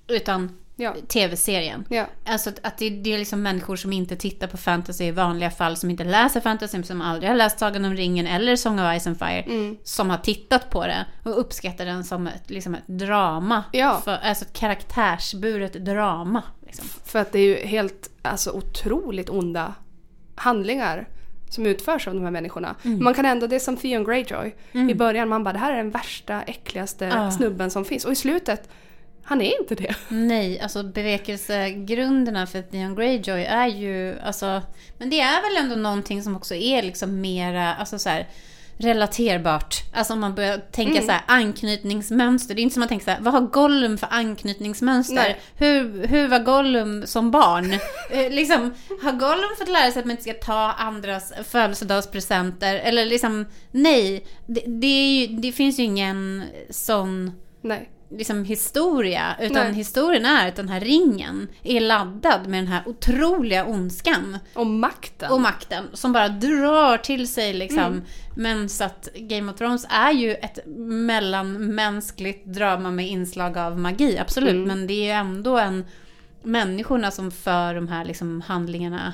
[0.09, 1.85] utan ja, tv-serien.
[1.89, 2.07] ja.
[2.27, 5.51] Alltså att, att det, det är liksom människor som inte tittar på fantasy i vanliga
[5.51, 9.01] fall, som inte läser fantasy, som aldrig har läst Sagan om ringen eller Song of
[9.03, 9.77] Ice and Fire, Mm.
[9.85, 13.65] som har tittat på det och uppskattar den som ett, liksom ett drama.
[13.73, 14.01] Ja.
[14.05, 16.43] För, alltså ett karaktärsburet drama.
[16.67, 16.89] Liksom.
[17.05, 19.75] För att det är ju helt, alltså otroligt onda
[20.35, 21.09] handlingar
[21.55, 22.75] som utförs av de här människorna.
[22.85, 23.05] Mm.
[23.05, 24.55] Man kan ändå, det är som Theon Greyjoy.
[24.73, 27.31] I början man bara, det här är den värsta, äckligaste Ja.
[27.31, 28.05] snubben som finns.
[28.05, 28.69] Och i slutet,
[29.23, 29.95] han är inte det.
[30.09, 34.63] Nej, alltså bevekelsegrunderna för Theon Greyjoy är ju, alltså,
[34.99, 38.27] men det är väl ändå någonting som också är liksom mera, alltså så här,
[38.77, 39.77] relaterbart.
[39.93, 42.55] Alltså om man börjar tänka så här anknytningsmönster.
[42.55, 45.15] Det är inte som man tänker så här, vad har Gollum för anknytningsmönster?
[45.15, 45.41] Nej.
[45.57, 47.73] Hur, hur var Gollum som barn?
[48.11, 52.75] eh, liksom, har Gollum fått lära sig att man inte ska ta andras födelsedagspresenter?
[52.75, 54.27] Eller liksom, nej.
[54.47, 57.33] Det, det, ju, det finns ju ingen sån
[57.65, 57.91] Nej.
[58.17, 59.37] Liksom historia.
[59.41, 59.73] Utan Nej.
[59.73, 65.33] historien är att den här ringen är laddad med den här otroliga ondskan Och makten.
[65.33, 67.79] och makten som bara drar till sig liksom.
[67.79, 68.03] Mm.
[68.37, 74.19] Men så att Game of Thrones är ju ett mellanmänskligt drama med inslag av magi,
[74.19, 74.51] absolut.
[74.51, 74.65] Mm.
[74.69, 75.85] Men det är ju ändå en
[76.43, 79.13] människorna som för de här liksom handlingarna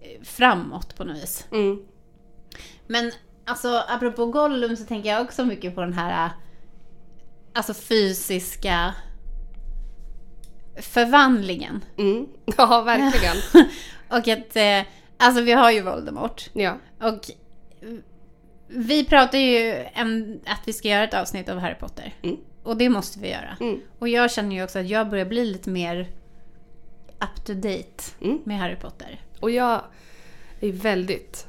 [0.00, 1.46] eh, framåt på något vis.
[1.52, 1.82] Mm.
[2.86, 3.12] Men
[3.44, 6.30] alltså apropå Gollum så tänker jag också mycket på den här
[7.52, 8.94] alltså fysiska
[10.76, 11.84] förvandlingen.
[11.98, 12.26] Mm.
[12.56, 13.36] Ja, verkligen.
[14.08, 14.82] Och att, eh,
[15.16, 16.50] alltså vi har ju Voldemort.
[16.52, 16.78] ja.
[17.00, 17.30] Och
[18.68, 22.14] vi pratar ju en, att vi ska göra ett avsnitt av Harry Potter.
[22.22, 22.36] Mm.
[22.62, 23.56] Och det måste vi göra.
[23.60, 23.80] Mm.
[23.98, 26.00] Och jag känner ju också att jag börjar bli lite mer
[27.20, 28.40] up to date Mm.
[28.44, 29.20] med Harry Potter.
[29.40, 29.84] Och jag
[30.60, 31.46] är väldigt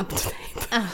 [0.00, 0.76] up to date.
[0.76, 0.86] Ah,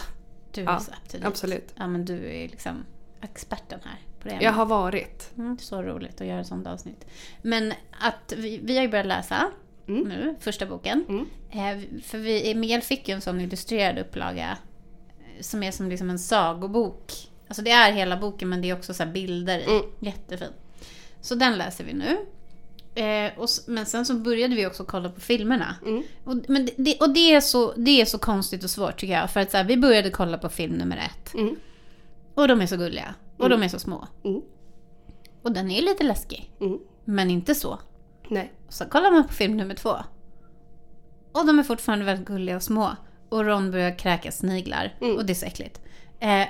[0.52, 1.26] du är Ja, så up to date.
[1.28, 1.74] absolut.
[1.76, 2.84] Ja men du är liksom
[3.20, 4.44] experten här på det.
[4.44, 5.30] Jag har varit.
[5.38, 7.06] Mm, så roligt att göra ett sånt avsnitt.
[7.42, 9.50] Men att vi, vi har ju börjat läsa
[9.88, 10.08] Mm.
[10.08, 11.04] nu, första boken.
[11.08, 11.26] Mm.
[11.50, 14.58] Eh, för vi, Miguel fick ju en sån illustrerad upplaga
[15.20, 17.12] eh, som är som liksom en sagobok.
[17.48, 19.64] Alltså det är hela boken men det är också så bilder i.
[19.64, 19.82] Mm.
[20.00, 20.48] Jättefin.
[21.20, 22.16] Så den läser vi nu.
[23.02, 25.76] Eh, och, men sen så började vi också kolla på filmerna.
[25.86, 26.02] Mm.
[26.24, 29.14] Och, men det- det, och det, är så, det är så konstigt och svårt tycker
[29.14, 29.30] jag.
[29.30, 31.34] För att så här, vi började kolla på film nummer ett.
[31.34, 31.56] Mm.
[32.34, 33.14] Och de är så gulliga.
[33.36, 34.08] Och de är så små.
[34.24, 34.42] Mm.
[35.42, 36.52] Och den är lite läskig.
[36.60, 36.78] Mm.
[37.04, 37.78] Men inte så.
[38.28, 38.52] Nej.
[38.66, 39.96] Och så kollar man på film nummer två.
[41.32, 42.90] Och de är fortfarande väldigt gulliga och små.
[43.28, 44.96] Och Ron börjar kräka sniglar.
[45.00, 45.16] Mm.
[45.16, 45.80] Och det är så äckligt.
[46.20, 46.46] Eh,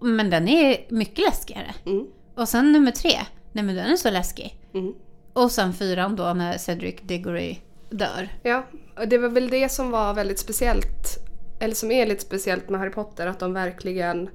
[0.00, 1.74] men den är mycket läskigare.
[1.86, 2.06] Mm.
[2.34, 3.12] Och sen nummer tre.
[3.52, 4.60] Nej men den är så läskig.
[4.74, 4.94] Mm.
[5.32, 7.58] Och sen fyran då när Cedric Diggory
[7.90, 8.28] dör.
[8.42, 8.66] Ja,
[8.98, 11.18] och det var väl det som var väldigt speciellt,
[11.60, 14.30] eller som är lite speciellt med Harry Potter, att de verkligen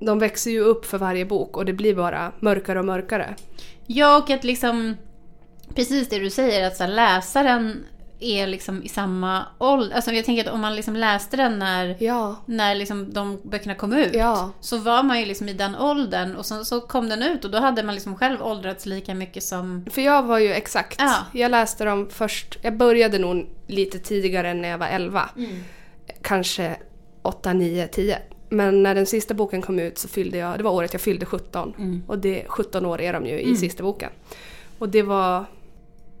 [0.00, 3.34] de växer ju upp för varje bok och det blir bara mörkare och mörkare.
[3.86, 4.96] Ja, och att liksom...
[5.74, 7.84] Precis det du säger, att så här, läsaren
[8.20, 9.96] är liksom i samma ålder.
[9.96, 13.74] Alltså jag tänker att om man liksom läste den när, Ja, när liksom de böckerna
[13.74, 14.14] kom ut.
[14.14, 14.50] Ja.
[14.60, 17.50] Så var man ju liksom i den åldern och sen så kom den ut och
[17.50, 19.86] då hade man liksom själv åldrats lika mycket som...
[19.90, 21.00] för jag var ju exakt.
[21.00, 21.14] Ja.
[21.32, 25.30] Jag läste dem först, jag började nog lite tidigare än när jag var 11.
[26.22, 26.76] Kanske
[27.22, 28.18] 8, 9, 10.
[28.52, 31.26] Men när den sista boken kom ut så fyllde jag, det var året jag fyllde
[31.26, 32.02] 17.
[32.06, 34.10] Och det, 17 år är de ju i sista boken.
[34.78, 35.44] Och det var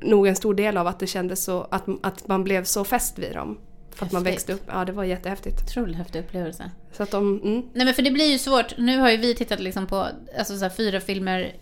[0.00, 3.18] nog en stor del av att det kändes så, att, att man blev så fäst
[3.18, 3.58] vid dem.
[3.94, 4.62] För att man växte upp.
[4.66, 5.62] Ja, det var jättehäftigt.
[5.62, 6.70] Otroligt häftig upplevelse.
[6.92, 8.78] Så att de, mm, Nej men för det blir ju svårt.
[8.78, 10.06] Nu har ju vi tittat liksom på
[10.38, 11.54] alltså så fyra filmer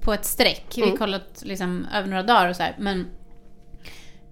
[0.00, 0.64] på ett streck.
[0.76, 0.98] Vi har Mm.
[0.98, 2.76] kollat liksom över några dagar och så här.
[2.78, 3.06] Men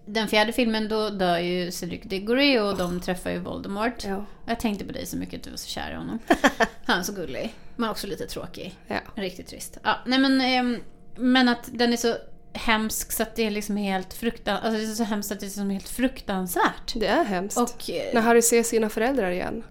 [0.09, 4.05] den fjärde filmen då dör ju Cedric Diggory och de träffar ju Voldemort.
[4.05, 4.25] ja.
[4.47, 6.19] Jag tänkte på dig så mycket du var så kär i honom.
[6.85, 7.55] Han är så gullig.
[7.77, 8.75] Men också lite tråkig.
[8.87, 8.97] ja.
[9.15, 9.79] Riktigt trist.
[9.83, 10.77] Ja, nej men, ehm,
[11.17, 12.17] men att den är så
[12.53, 14.65] hemsk så att det är liksom helt fruktansvärt.
[14.65, 16.93] Alltså det är så hemskt att det är liksom helt fruktansvärt.
[16.95, 17.59] Det är hemskt.
[17.59, 19.65] Och eh, När Harry ser sina föräldrar igen.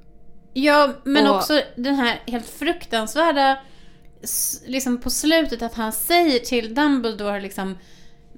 [0.54, 3.58] Ja, men Och- också den här helt fruktansvärda
[4.66, 7.78] liksom på slutet att han säger till Dumbledore liksom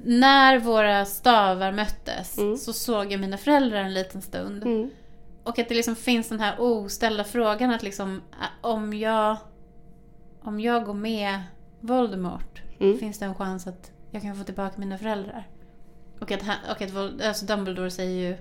[0.04, 2.58] när våra stavar möttes Mm.
[2.58, 4.64] så såg jag mina föräldrar en liten stund.
[4.64, 4.90] Mm.
[5.44, 8.22] Och att det liksom finns den här oställda frågan att liksom
[8.62, 9.38] om jag
[10.42, 11.40] om jag går med
[11.80, 12.98] Voldemort Mm.
[12.98, 15.48] finns det en chans att jag kan få tillbaka mina föräldrar.
[16.20, 18.38] Och att, och att alltså Dumbledore säger ju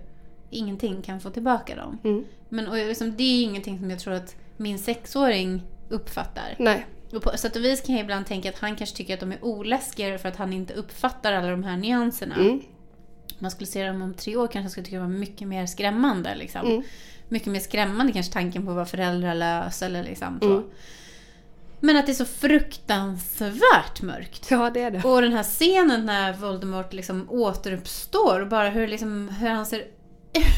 [0.50, 1.98] ingenting kan få tillbaka dem.
[2.04, 2.24] Mm.
[2.48, 6.54] Men och liksom, det är ingenting som jag tror att min sexåring uppfattar.
[6.58, 6.86] Nej.
[7.12, 9.32] Och på sätt och vis kan jag ibland tänka att han kanske tycker att de
[9.32, 12.34] är oläskigare för att han inte uppfattar alla de här nyanserna.
[12.34, 12.60] Mm.
[13.38, 16.34] Man skulle se dem om tre år kanske skulle tycka det var mycket mer skrämmande.
[16.34, 16.66] Liksom.
[16.66, 16.82] Mm.
[17.28, 20.50] Mycket mer skrämmande kanske tanken på att vara föräldralös eller liksom så.
[20.50, 20.64] Mm.
[21.80, 24.50] Men att det är så fruktansvärt mörkt.
[24.50, 25.04] Ja, det är det.
[25.04, 29.84] Och den här scenen när Voldemort liksom återuppstår och bara hur, liksom, hur han ser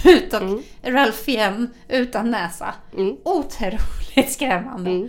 [0.04, 0.62] ut och Mm.
[0.82, 2.74] Ralph igen utan näsa.
[2.96, 3.16] Mm.
[3.24, 4.90] Otroligt skrämmande.
[4.90, 5.08] Mm.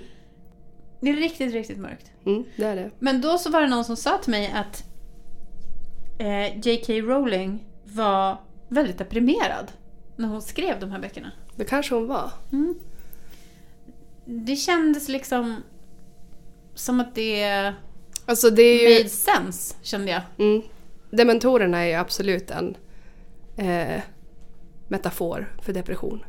[1.01, 2.11] Det är riktigt, riktigt mörkt.
[2.25, 2.43] Mm.
[2.55, 2.91] Det är det.
[2.99, 4.83] Men då så var det någon som sa till mig att
[6.19, 6.93] eh, J.K.
[6.93, 8.37] Rowling var
[8.67, 9.71] väldigt deprimerad
[10.15, 11.31] när hon skrev de här böckerna.
[11.55, 12.31] Det kanske hon var.
[14.25, 15.63] Det kändes liksom
[16.75, 17.73] som att det
[18.25, 18.97] Alltså det är ju...
[18.97, 20.21] made sense, kände jag.
[20.37, 20.61] Mm.
[21.11, 22.77] Dementorerna är ju absolut en
[23.57, 24.01] eh,
[24.87, 26.23] metafor för depression.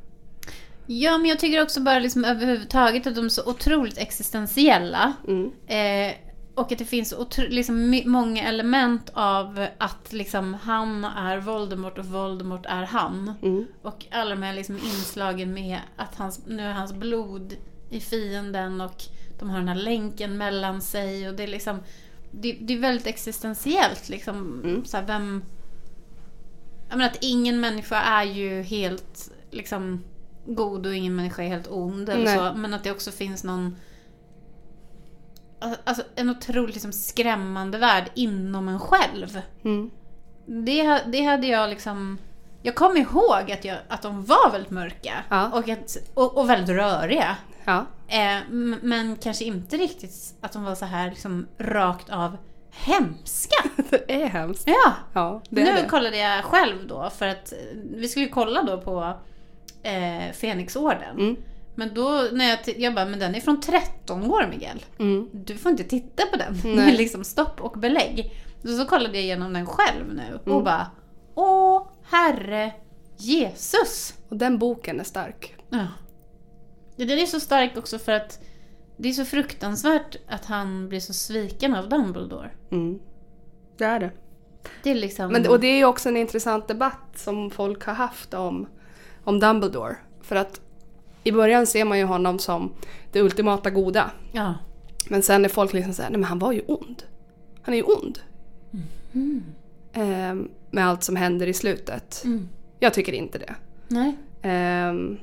[1.00, 5.12] Ja, men jag tycker också bara liksom överhuvudtaget att de är så otroligt existentiella.
[5.28, 5.50] Mm.
[5.66, 6.16] Eh,
[6.54, 12.06] och att det finns otro, liksom, många element av att liksom, han är Voldemort och
[12.06, 13.34] Voldemort är han.
[13.42, 13.66] Mm.
[13.82, 17.56] Och alla de här liksom inslagen med att hans, nu är hans blod
[17.90, 19.02] i fienden och
[19.38, 21.28] de har den här länken mellan sig.
[21.28, 21.78] Och det är liksom
[22.30, 24.08] det, det är väldigt existentiellt.
[24.08, 24.84] Liksom, Mm.
[24.84, 25.44] så här, vem,
[26.88, 30.04] jag menar att ingen människa är ju helt liksom,
[30.46, 32.08] god och ingen människa är helt ond.
[32.08, 32.36] Eller Nej.
[32.38, 33.76] så, men att det också finns någon
[35.84, 39.40] Alltså en otroligt liksom skrämmande värld inom en själv.
[39.64, 39.90] Mm.
[40.46, 42.18] Det, det hade jag liksom...
[42.62, 45.50] Jag kommer ihåg att, jag, att de var väldigt mörka Ja.
[45.52, 47.36] och, att, och, och väldigt röriga.
[47.64, 47.86] Ja.
[48.08, 48.38] Eh,
[48.82, 52.36] men kanske inte riktigt att de var så här liksom rakt av
[52.70, 53.56] hemska.
[53.90, 54.64] Det är hemskt.
[54.66, 55.88] Ja, Ja, det är nu det.
[55.88, 57.52] kollade jag själv då för att
[57.94, 59.14] vi skulle kolla då på
[59.82, 61.18] eh, Fenixorden.
[61.18, 61.36] Mm.
[61.74, 64.84] Men då när jag, jag bara, men den är från 13 år Miguel.
[64.98, 65.28] Mm.
[65.32, 66.76] Du får inte titta på den.
[66.76, 66.96] Nej.
[66.96, 68.32] Liksom stopp och belägg.
[68.62, 70.64] Så, så kollade jag igenom den själv nu och Mm.
[70.64, 70.90] bara
[71.34, 72.72] Åh herre
[73.16, 74.14] Jesus!
[74.28, 75.54] Och den boken är stark.
[75.70, 75.86] Ja.
[76.96, 78.40] Ja, Den är så stark också för att
[78.96, 82.50] det är så fruktansvärt att han blir så sviken av Dumbledore.
[82.70, 82.98] Mm.
[83.78, 84.10] Det är det.
[84.82, 85.32] Det är liksom...
[85.32, 88.68] Men, och det är ju också en intressant debatt som folk har haft om,
[89.24, 89.96] om Dumbledore.
[90.22, 90.60] För att
[91.24, 92.72] i början ser man ju honom som
[93.12, 94.10] det ultimata goda.
[94.32, 94.54] Ja.
[95.08, 97.02] Men sen är folk liksom såhär, nej men han var ju ond.
[97.62, 98.18] Han är ju ond.
[99.92, 102.22] Ehm, med allt som händer i slutet.
[102.24, 102.48] Mm.
[102.78, 103.54] Jag tycker inte det.
[103.88, 104.16] Nej.
[104.42, 105.18] Ehm,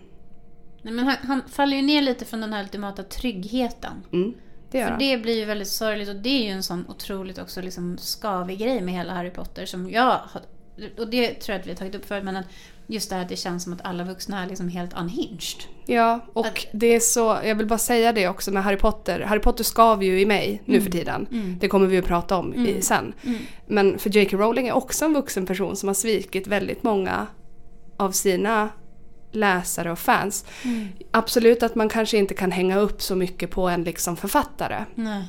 [0.81, 3.93] Nej, men han, han faller ju ner lite från den här ultimata tryggheten.
[4.11, 4.33] mm,
[4.71, 7.61] det För det blir ju väldigt sorgligt och det är ju en sån otroligt också
[7.61, 10.19] liksom skavig grej med hela Harry Potter som jag
[10.97, 12.45] och det tror jag att vi har tagit upp förut, men att
[12.89, 15.63] just det här att det känns som att alla vuxna är liksom helt unhinged.
[15.85, 19.19] Ja, och Att- det är så, jag vill bara säga det också med Harry Potter.
[19.19, 21.27] Harry Potter skaver ju i mig nu för tiden.
[21.31, 21.57] Mm.
[21.59, 22.81] Det kommer vi att prata om i, Mm.
[22.81, 23.13] sen.
[23.25, 23.39] Mm.
[23.67, 24.37] Men för J.K.
[24.37, 27.27] Rowling är också en vuxen person som har svikit väldigt många
[27.97, 28.69] av sina
[29.31, 30.45] läsare och fans.
[30.65, 30.87] Mm.
[31.11, 34.85] Absolut att man kanske inte kan hänga upp så mycket på en liksom författare.
[34.95, 35.23] Nej.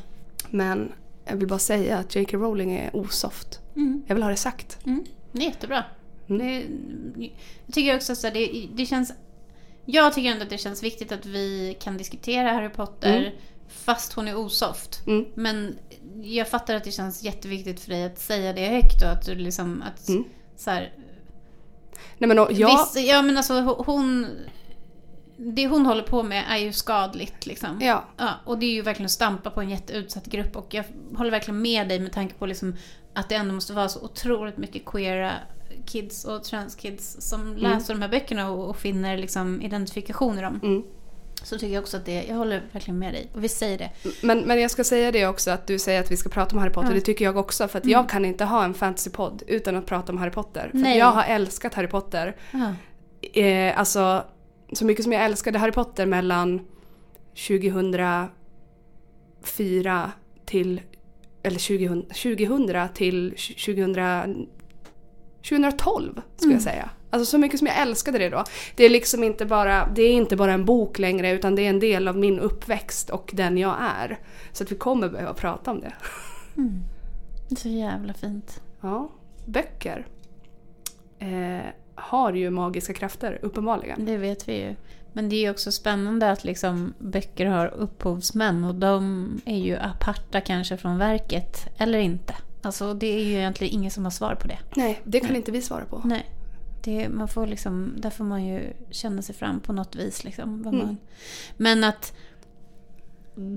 [0.51, 0.93] Men
[1.25, 2.37] jag vill bara säga att J.K.
[2.37, 3.61] Rowling är osoft.
[3.77, 4.03] Mm.
[4.07, 4.79] Jag vill ha det sagt.
[4.87, 5.05] Mm.
[5.33, 5.85] Det är jättebra.
[6.39, 6.67] Det,
[7.67, 9.13] jag tycker också att det, det känns...
[9.85, 13.33] Jag tycker ändå att det känns viktigt att vi kan diskutera Harry Potter Mm.
[13.69, 15.07] fast hon är osoft.
[15.07, 15.25] Mm.
[15.35, 15.79] Men
[16.23, 19.35] jag fattar att det känns jätteviktigt för dig att säga det högt och att du
[19.35, 19.83] liksom...
[19.83, 20.25] Att, Mm.
[20.57, 20.93] så här,
[22.19, 24.27] Nej men och, jag, Viss, ja men alltså hon...
[25.37, 27.79] Det hon håller på med är ju skadligt liksom.
[27.81, 30.85] ja, Ja, och det är ju verkligen att stampa på en jätteutsatt grupp och jag
[31.17, 32.77] håller verkligen med dig med tanke på liksom
[33.15, 35.33] att det ändå måste vara så otroligt mycket queera
[35.87, 40.61] kids och transkids som läser de här böckerna och, och finner liksom identifikation i dem.
[40.63, 40.83] mm.
[41.43, 43.31] Så tycker jag också att det, jag håller verkligen med dig.
[43.35, 43.91] Och vi säger det.
[44.23, 46.63] Men, men jag ska säga det också att du säger att vi ska prata om
[46.63, 46.89] Harry Potter.
[46.89, 46.95] Ja.
[46.95, 47.69] Det tycker jag också.
[47.69, 50.69] För att jag kan inte ha en fantasypodd utan att prata om Harry Potter.
[50.71, 50.99] För Nej.
[50.99, 52.37] jag har älskat Harry Potter.
[52.51, 52.75] Ja.
[53.41, 54.25] Eh, alltså
[54.73, 56.61] så mycket som jag älskade Harry Potter mellan
[57.49, 60.11] 2004
[60.47, 60.81] till
[61.43, 63.35] eller 2000, 2000 till
[63.67, 64.49] 2000,
[65.49, 66.91] 2012 skulle jag säga.
[67.11, 68.45] Alltså så mycket som jag älskade det då.
[68.77, 71.71] Det är liksom inte bara, det är inte bara en bok längre utan det är
[71.71, 74.19] en del av min uppväxt och den jag är.
[74.53, 75.93] Så att vi kommer behöva prata om det.
[77.57, 78.63] Så jävla fint.
[78.81, 79.11] Ja,
[79.47, 80.07] böcker
[81.19, 84.05] eh, har ju magiska krafter, uppenbarligen.
[84.05, 84.75] Det vet vi ju.
[85.13, 89.77] Men det är ju också spännande att liksom böcker har upphovsmän och de är ju
[89.77, 92.35] aparta kanske från verket, eller inte.
[92.63, 94.59] Alltså det är ju egentligen ingen som har svar på det.
[94.77, 96.03] Nej, det kan inte vi svara på.
[96.05, 96.31] Nej.
[96.85, 100.25] Det, man får liksom, där får man ju känna sig fram på något vis.
[100.25, 100.77] Liksom, Mm.
[100.79, 100.97] man,
[101.57, 102.15] men att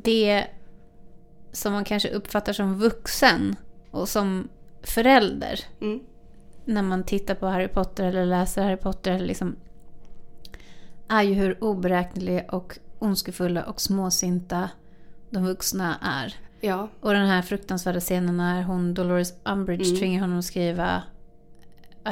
[0.03, 0.47] det
[1.51, 3.55] som man kanske uppfattar som vuxen
[3.91, 4.47] och som
[4.83, 5.99] förälder Mm.
[6.65, 9.55] när man tittar på Harry Potter eller läser Harry Potter liksom,
[11.07, 14.69] är ju hur oberäkneliga och ondskefulla och småsinta
[15.29, 16.35] de vuxna är.
[16.65, 19.97] Ja, Och den här fruktansvärda scenen när hon, Dolores Umbridge Mm.
[19.99, 21.03] tvingar honom att skriva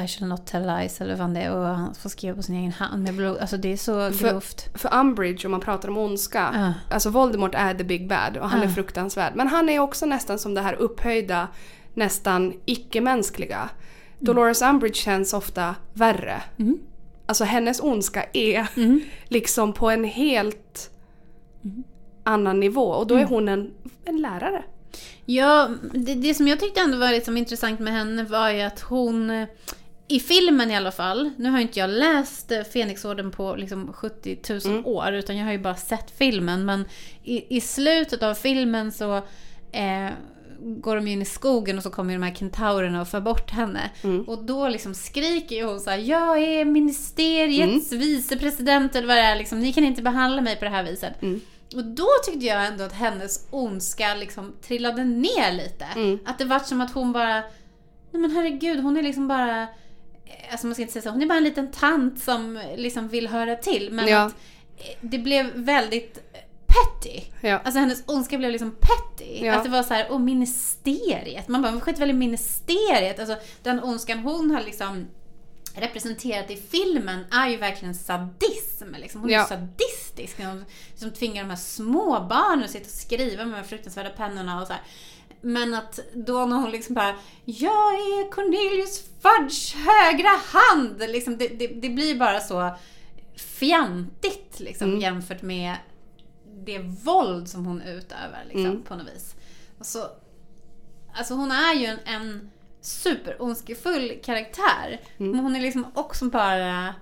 [0.04, 2.54] I shall not tell lies eller vad det är och han får skriva på sin
[2.54, 3.38] egen hand med blod.
[3.38, 4.68] Alltså det är så För- grovt.
[4.74, 6.50] för Umbridge om man pratar om ondska.
[6.54, 6.94] Ja.
[6.94, 8.70] Alltså Voldemort är the big bad och han är Ja.
[8.70, 9.32] fruktansvärd.
[9.36, 11.48] Men han är också nästan som det här upphöjda,
[11.94, 13.68] nästan icke-mänskliga.
[14.18, 16.42] Dolores Umbridge känns ofta värre.
[16.58, 16.78] Mm.
[17.26, 19.00] Alltså hennes ondska är Mm.
[19.28, 20.90] liksom på en helt
[21.64, 21.84] Mm.
[22.24, 23.70] Annan nivå och då är hon en,
[24.04, 24.62] en lärare.
[25.26, 28.80] Ja, det, det som jag tyckte ändå var liksom intressant med henne var ju att
[28.80, 29.48] hon eh,
[30.08, 34.38] i filmen i alla fall, nu har inte jag läst eh, Fenixorden på liksom 70
[34.50, 34.86] 000 Mm.
[34.86, 36.84] år utan jag har ju bara sett filmen men
[37.24, 39.16] i, i slutet av filmen så
[39.72, 40.08] eh,
[40.60, 43.90] går de in i skogen och så kommer de här kentaurerna och för bort henne.
[44.02, 44.22] Mm.
[44.22, 48.00] Och då liksom skriker ju hon så här: Jag är ministeriets Mm.
[48.04, 49.60] vicepresident eller vad det är liksom.
[49.60, 51.22] Ni kan inte behandla mig på det här viset.
[51.22, 51.40] Mm.
[51.74, 55.84] Och då tyckte jag ändå att hennes ondska liksom trillade ner lite.
[55.84, 56.18] Mm.
[56.26, 57.34] Att det var som att hon bara,
[58.10, 59.66] nej men herregud, hon är liksom bara,
[60.50, 63.28] alltså man ska inte säga så, hon är bara en liten tant som liksom vill
[63.28, 63.88] höra till.
[63.92, 64.22] Men Ja.
[64.22, 64.32] att
[64.76, 66.18] eh, det blev väldigt
[66.66, 67.20] petty.
[67.40, 67.58] Ja.
[67.64, 69.44] Alltså hennes ondska blev liksom petty.
[69.46, 69.54] Ja.
[69.54, 71.48] Att det var så här, och ministeriet.
[71.48, 73.20] Man bara, skit väl i ministeriet.
[73.20, 75.06] Alltså den ondskan hon har liksom
[75.74, 78.94] representerat i filmen är ju verkligen sadism.
[78.98, 79.20] Liksom.
[79.20, 79.44] Hon är Ja.
[79.44, 80.38] sadistisk.
[80.44, 84.10] Hon liksom tvingar de här små barnen att sitta och skriva med de här fruktansvärda
[84.10, 84.82] pennorna och så här.
[85.40, 90.98] Men att då när hon liksom bara Jag är Cornelius Fudge högra hand.
[90.98, 92.76] Liksom, det, det, det blir bara så
[93.36, 95.00] fjantigt liksom, Mm.
[95.00, 95.76] jämfört med
[96.64, 98.82] det våld som hon utövar liksom, Mm.
[98.82, 99.34] på något vis.
[99.78, 100.06] Och så,
[101.14, 102.50] alltså hon är ju en, en
[102.82, 105.00] superondskefull karaktär.
[105.18, 105.32] Mm.
[105.32, 106.94] Men hon är liksom också bara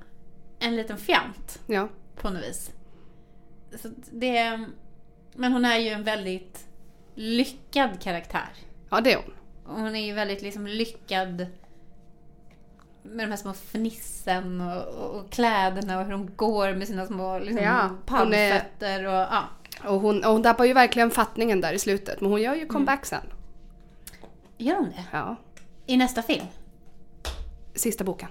[0.58, 1.88] en liten fjant ja.
[2.16, 2.70] på något vis.
[3.82, 4.64] Så det,
[5.34, 6.66] men hon är ju en väldigt
[7.14, 8.48] lyckad karaktär.
[8.90, 9.34] Ja, det är hon.
[9.64, 11.46] Och hon är ju väldigt liksom lyckad
[13.02, 17.06] med de här små fnissen och, och, och kläderna och hur hon går med sina
[17.06, 19.44] små liksom, Ja, palmfötter och ja.
[19.84, 22.20] Och hon, och hon tappar ju verkligen fattningen där i slutet.
[22.20, 23.32] Men hon gör ju comeback sen.
[24.56, 25.04] Gör hon det?
[25.12, 25.36] Ja.
[25.90, 26.46] I nästa film?
[27.74, 28.28] Sista boken.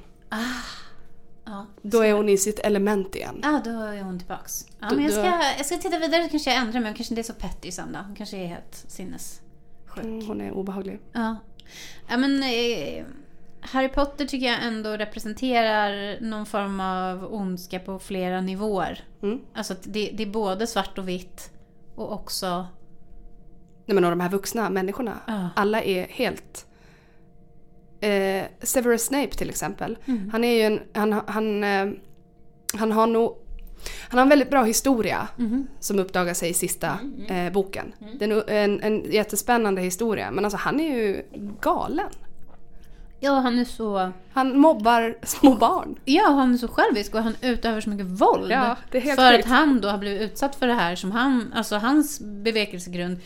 [1.45, 1.65] Ja.
[1.81, 3.39] Då är hon i sitt element igen.
[3.43, 4.65] Ja, då är hon tillbaks.
[4.79, 5.25] Ja, Då- men jag ska,
[5.57, 6.89] jag ska titta vidare kanske jag ändrar mig.
[6.89, 7.99] Hon kanske inte är så petty sen då.
[7.99, 9.43] Hon kanske är helt sinnessjuk.
[9.97, 10.99] Mm, hon är obehaglig.
[11.11, 11.35] Ja.
[12.09, 13.05] ja men eh,
[13.61, 19.03] Harry Potter tycker jag ändå representerar någon form av ondska på flera nivåer.
[19.21, 19.41] Mm.
[19.53, 21.51] Alltså det, det är både svart och vitt
[21.95, 22.67] och också...
[23.85, 25.19] Nej men och de här vuxna människorna.
[25.27, 25.49] Ja.
[25.55, 26.65] Alla är helt...
[28.01, 29.97] Eh, Severus Snape till exempel.
[30.05, 30.29] Mm.
[30.31, 30.79] Han är ju en...
[30.93, 31.87] Han, han, eh,
[32.73, 33.37] han har nog...
[34.09, 35.67] Han har en väldigt bra historia Mhm.
[35.79, 37.93] som uppdagar sig i sista Mm, eh, boken.
[38.19, 41.23] Det är en, en, jättespännande historia men alltså han är ju
[41.61, 42.09] galen.
[43.19, 44.11] Ja, han är så...
[44.33, 45.95] Han mobbar små barn.
[46.05, 48.51] Ja, han är så självisk och han utövar så mycket våld.
[48.51, 49.19] Ja, för sjukt.
[49.19, 51.53] att han då har blivit utsatt för det här som han...
[51.55, 53.17] Alltså hans bevekelsegrund...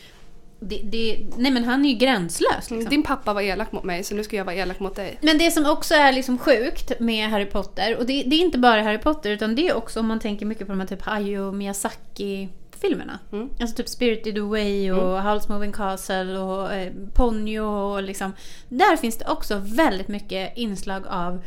[0.68, 2.90] Det, det, nej men han är ju gränslös liksom.
[2.90, 5.18] Din pappa var elak mot mig så nu ska jag vara elak mot dig.
[5.20, 8.58] Men det som också är liksom sjukt med Harry Potter, och det, det är inte
[8.58, 11.02] bara Harry Potter utan det är också om man tänker mycket på de här typ
[11.02, 13.18] Hayao Miyazaki-filmerna.
[13.32, 13.50] Mm.
[13.60, 18.32] Alltså typ Spirited Away och Howl's Moving Castle och eh, Ponyo och liksom.
[18.68, 21.42] Där finns det också väldigt mycket inslag av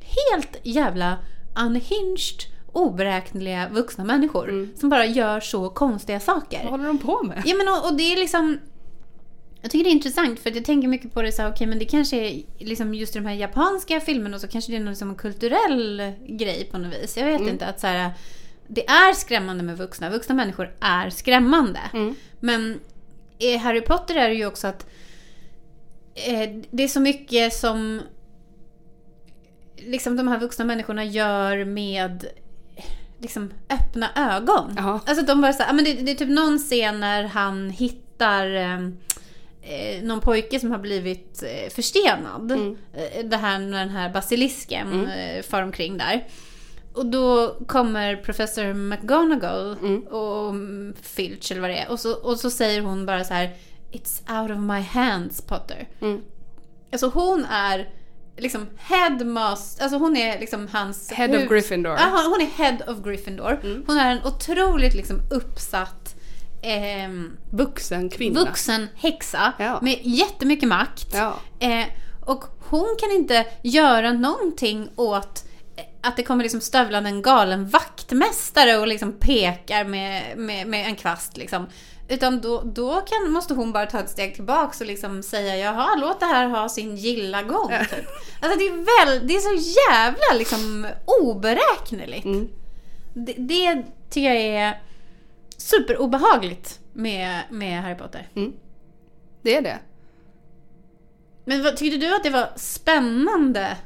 [0.00, 1.18] helt jävla
[1.66, 2.42] unhinged,
[2.72, 4.68] oberäkneliga vuxna människor.
[4.80, 6.60] Som bara gör så konstiga saker.
[6.62, 7.42] Vad håller de på med?
[7.46, 8.58] Ja men och, och det är liksom
[9.62, 11.66] jag tycker det är intressant för att jag tänker mycket på det så här, okej
[11.66, 14.88] men det kanske är liksom just de här japanska filmerna så kanske det är någon
[14.88, 17.16] liksom en kulturell grej på något vis.
[17.16, 18.10] Jag vet inte att så här,
[18.68, 20.10] det är skrämmande med vuxna.
[20.10, 21.80] Vuxna människor är skrämmande.
[21.94, 22.14] Mm.
[22.40, 22.80] Men
[23.38, 24.86] i Harry Potter är det ju också att
[26.14, 28.00] eh, det är så mycket som
[29.76, 32.26] liksom de här vuxna människorna gör med
[33.22, 34.74] liksom öppna ögon.
[34.76, 35.00] Ja.
[35.06, 38.54] Alltså de bara så här, men det, det är typ någon scen när han hittar
[38.54, 38.80] eh,
[39.62, 42.52] eh, någon pojke som har blivit eh, förstenad.
[42.52, 42.76] Mm.
[42.94, 46.24] Eh, det här när den här basilisken eh, far omkring där.
[46.94, 50.00] Och då kommer professor McGonagall Mm.
[50.02, 51.90] och mm, Filch eller vad det är.
[51.90, 53.50] Och så, och så säger hon bara så här
[53.92, 55.88] It's out of my hands Potter.
[56.00, 56.20] Mm.
[56.92, 57.88] Alltså hon är
[58.36, 61.10] liksom headmaster, alltså hon är liksom hans...
[61.12, 61.92] Head of Gryffindor.
[61.92, 63.60] Ja, hon- hon är head of Gryffindor.
[63.62, 63.84] Mm.
[63.86, 66.14] Hon är en otroligt liksom uppsatt
[66.62, 68.40] ehm, Vuxen kvinna.
[68.40, 69.78] vuxen häxa Ja.
[69.82, 71.06] med jättemycket makt.
[71.14, 71.34] Ja.
[71.58, 71.84] Eh,
[72.20, 75.44] och hon kan inte göra någonting åt
[75.76, 80.86] eh, att det kommer liksom stövlande en galen vaktmästare och liksom pekar med, med, med
[80.86, 81.36] en kvast.
[81.36, 81.66] Liksom.
[82.08, 85.96] Utan då, då kan, måste hon bara ta ett steg tillbaks och liksom säga jaha,
[85.96, 87.68] låt det här ha sin gilla gång.
[87.68, 88.06] Typ.
[88.40, 90.86] Alltså det är, väl, det är så jävla liksom
[91.22, 92.24] oberäkneligt.
[92.24, 92.48] Mm.
[93.14, 94.82] Det, det tycker jag är
[95.56, 98.28] superobehagligt med, med Harry Potter.
[99.42, 99.78] Det är det.
[101.44, 103.76] Men vad, tyckte du att det var spännande?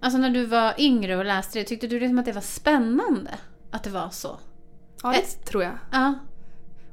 [0.00, 3.30] Alltså när du var yngre och läste det, tyckte du liksom att det var spännande?
[3.70, 4.38] Att det var så?
[5.04, 5.78] Ja, det tror jag.
[5.92, 6.14] Ja.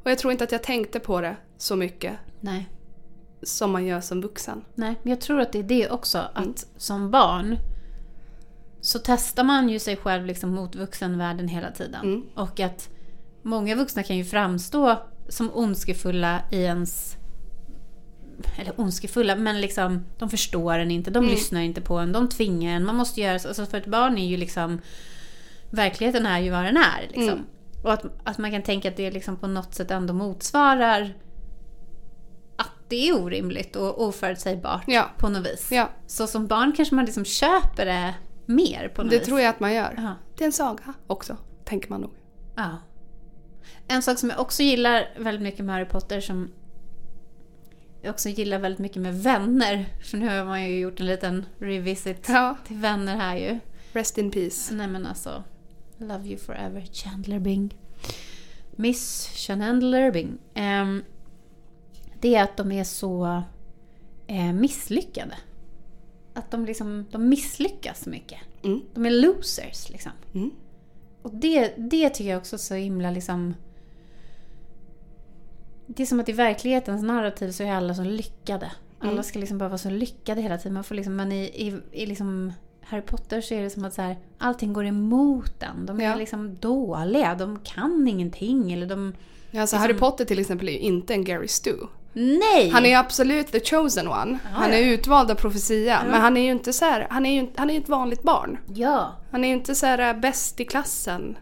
[0.03, 2.70] Och jag tror inte att jag tänkte på det så mycket Nej.
[3.43, 4.64] som man gör som vuxen.
[4.76, 6.30] Nej, men jag tror att det är det också.
[6.34, 7.57] Att som barn
[8.82, 12.01] så testar man ju sig själv liksom mot vuxenvärlden hela tiden.
[12.03, 12.24] Mm.
[12.36, 12.89] Och att
[13.41, 14.97] många vuxna kan ju framstå
[15.30, 17.16] som ondskefulla i ens...
[18.57, 22.76] Eller ondskefulla, men liksom de förstår en inte, de lyssnar inte på en, de tvingar
[22.76, 22.86] en.
[22.86, 23.47] Man måste göra så.
[23.47, 24.82] Alltså för ett barn är ju liksom...
[25.70, 27.01] Verkligheten är ju vad den är.
[27.01, 27.30] Liksom.
[27.30, 27.45] Mm.
[27.84, 31.13] Och att, att man kan tänka att det liksom på något sätt ändå motsvarar
[32.55, 35.09] att det är orimligt och oförutsägbart Ja.
[35.17, 35.67] på något vis.
[35.71, 38.15] Ja, Så som barn kanske man liksom köper det
[38.45, 39.27] mer på något det vis.
[39.27, 39.93] tror jag att man gör.
[39.97, 40.15] Ja.
[40.38, 42.11] Det är en saga också, tänker man nog.
[42.55, 42.77] ja.
[43.88, 46.51] En sak som jag också gillar väldigt mycket med Harry Potter som
[48.01, 49.86] jag också gillar väldigt mycket med vänner.
[50.03, 52.23] För nu har man ju gjort en liten revisit
[52.67, 53.59] till vänner här ju.
[53.93, 54.73] Rest in peace.
[54.73, 55.43] Nej men alltså.
[56.01, 57.75] Love you forever, Chandler Bing.
[58.71, 60.37] Miss Chandler Bing.
[60.53, 61.03] Ehm,
[62.19, 63.43] det är att de är så
[64.27, 65.35] eh, misslyckade.
[66.33, 68.39] Att de liksom, de misslyckas mycket.
[68.63, 68.81] Mm.
[68.93, 70.11] De är losers liksom.
[70.33, 70.51] Mm.
[71.21, 73.53] Och det, det tycker jag också är så himla liksom...
[75.87, 78.71] Det är som att i verklighetens narrativ så är alla så lyckade.
[78.99, 79.23] Alla Mm.
[79.23, 80.73] ska liksom bara vara så lyckade hela tiden.
[80.73, 82.53] Man får liksom, men i, i, i liksom
[82.91, 85.85] Harry Potter så är det som att så här, allting går emot en.
[85.85, 86.15] De är Ja.
[86.15, 88.73] liksom dåliga, de kan ingenting.
[88.73, 89.13] Eller de...
[89.51, 91.73] Ja, Alltså Liksom- Harry Potter till exempel är ju inte en Gary Stu.
[92.13, 92.69] Nej!
[92.69, 94.39] Han är absolut the chosen one.
[94.53, 94.91] han är ja.
[94.93, 96.01] utvald av profetia.
[96.11, 98.57] Men han är ju inte så här, han är ju han är ett vanligt barn.
[98.73, 99.15] Ja.
[99.31, 101.37] Han är ju inte så här äh, bäst i klassen.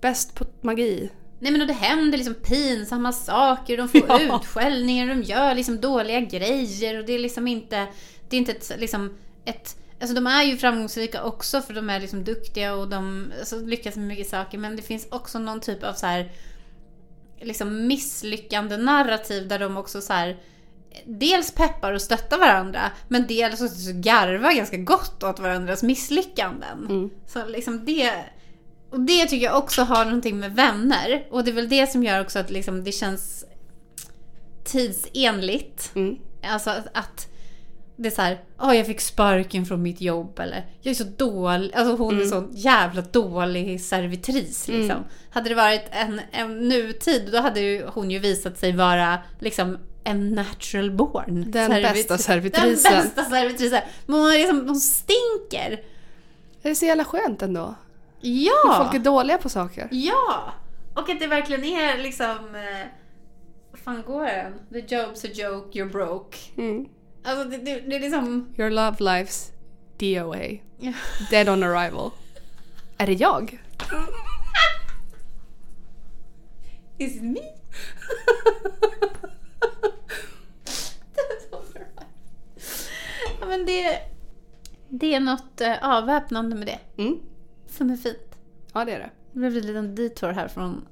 [0.00, 1.10] Bäst på magi.
[1.38, 4.36] Nej men och det händer liksom pinsamma saker, de får Ja.
[4.40, 7.86] utskällningar, de gör liksom dåliga grejer och det är liksom inte...
[8.28, 9.14] Det är inte ett, liksom
[9.44, 9.76] ett...
[10.00, 13.96] Alltså de är ju framgångsrika också för de är liksom duktiga och de alltså, lyckas
[13.96, 16.32] med mycket saker men det finns också någon typ av så här
[17.40, 20.36] liksom misslyckande narrativ där de också så här
[21.04, 26.86] Dels peppar och stöttar varandra men dels också garvar ganska gott åt varandras misslyckanden.
[26.88, 27.10] Mm.
[27.26, 28.12] Så liksom det...
[28.90, 31.26] Och det tycker jag också har någonting med vänner.
[31.30, 33.44] Och det är väl det som gör också att liksom det känns
[34.64, 35.92] tidsenligt.
[35.94, 36.18] Mm.
[36.42, 37.28] Alltså att, att
[37.96, 41.04] det är så här, "Åh, jag fick sparken från mitt jobb eller jag är så
[41.04, 45.04] dålig, alltså hon är så jävla dålig servitris liksom.
[45.30, 49.78] Hade det varit en, en nutid då hade ju hon ju visat sig vara liksom
[50.04, 51.50] en natural born.
[51.50, 52.92] Den servit- bästa servitrisen.
[52.92, 53.80] Den bästa servitrisen.
[54.06, 55.82] Men hon, är liksom, hon stinker.
[56.62, 57.74] Det är så jävla skönt ändå.
[58.20, 58.78] Ja!
[58.82, 59.88] Folk är dåliga på saker.
[59.90, 60.52] Ja!
[60.94, 62.26] Och att det verkligen är liksom...
[62.54, 62.86] Eh,
[63.70, 64.52] vad fan går den?
[64.72, 66.38] The job's a joke, you're broke.
[66.56, 66.86] Mm.
[67.24, 68.54] Alltså det, det, det är liksom...
[68.58, 69.50] Your love life's
[69.98, 70.58] DOA.
[71.30, 72.10] Dead on arrival.
[72.98, 73.58] Är det jag?
[76.98, 77.40] Is it me?
[83.40, 83.98] ja, men det,
[84.88, 87.02] det är något eh, avväpnande med det.
[87.02, 87.18] Mm.
[87.70, 88.38] Som är fint.
[88.72, 89.10] Ja, det är det.
[89.32, 90.86] Det blev en liten detour här från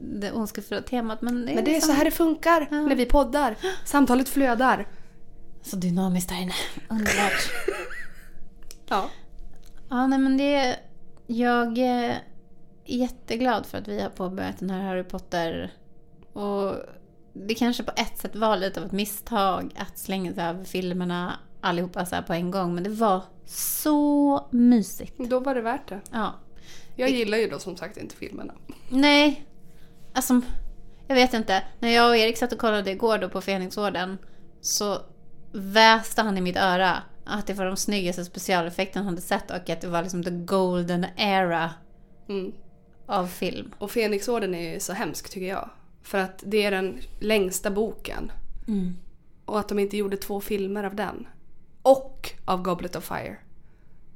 [0.00, 1.22] det ondskefulla temat.
[1.22, 2.80] Men det är, Men det är så liksom här det funkar Ja.
[2.80, 3.56] när vi poddar.
[3.84, 4.86] Samtalet flödar.
[5.62, 6.54] Så dynamiskt här inne.
[6.88, 7.52] Underbart.
[8.92, 9.10] Ja.
[9.88, 10.78] Ja, nej men det...
[11.26, 12.18] Jag är
[12.84, 15.72] jätteglad för att vi har påbörjat den här Harry Potter.
[16.32, 16.74] Och
[17.32, 21.38] det kanske på ett sätt var lite av ett misstag att slänga sig över filmerna
[21.60, 22.74] allihopa så här på en gång.
[22.74, 25.18] Men det var så mysigt.
[25.18, 26.00] Då var det värt det.
[26.10, 26.34] Ja.
[26.96, 28.54] Jag gillar ju då som sagt inte filmerna.
[28.88, 29.44] Nej,
[30.12, 30.40] alltså
[31.06, 31.62] jag vet inte.
[31.78, 34.18] När jag och Erik satt och kollade igår då på Fenixorden
[34.60, 34.98] så
[35.52, 39.70] väste han i mitt öra att det var de snyggaste specialeffekterna han hade sett och
[39.70, 41.70] att det var liksom the golden era
[42.28, 42.52] Mm.
[43.06, 43.74] av film.
[43.78, 45.70] Och Fenixorden är ju så hemsk tycker jag.
[46.02, 48.32] För att det är den längsta boken.
[49.44, 51.26] Och att de inte gjorde två filmer av den.
[51.82, 53.36] Och av Goblet of Fire.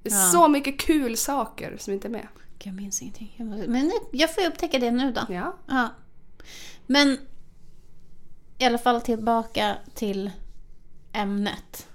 [0.02, 0.30] Det är Ja.
[0.32, 2.26] så mycket kul saker som inte är med.
[2.62, 3.34] Jag minns ingenting.
[3.68, 5.20] Men jag får ju upptäcka det nu då.
[5.34, 5.56] Ja.
[5.66, 5.88] Ja.
[6.86, 7.18] Men
[8.58, 10.30] i alla fall tillbaka till
[11.14, 11.86] ämnet.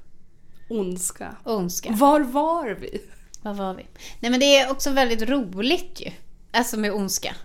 [0.70, 1.36] Ondska.
[1.43, 1.91] Ondska.
[1.91, 3.01] Var var vi?
[3.41, 3.86] Vad var vi?
[4.20, 6.11] Nej men det är också väldigt roligt ju.
[6.51, 7.36] Alltså med ondska.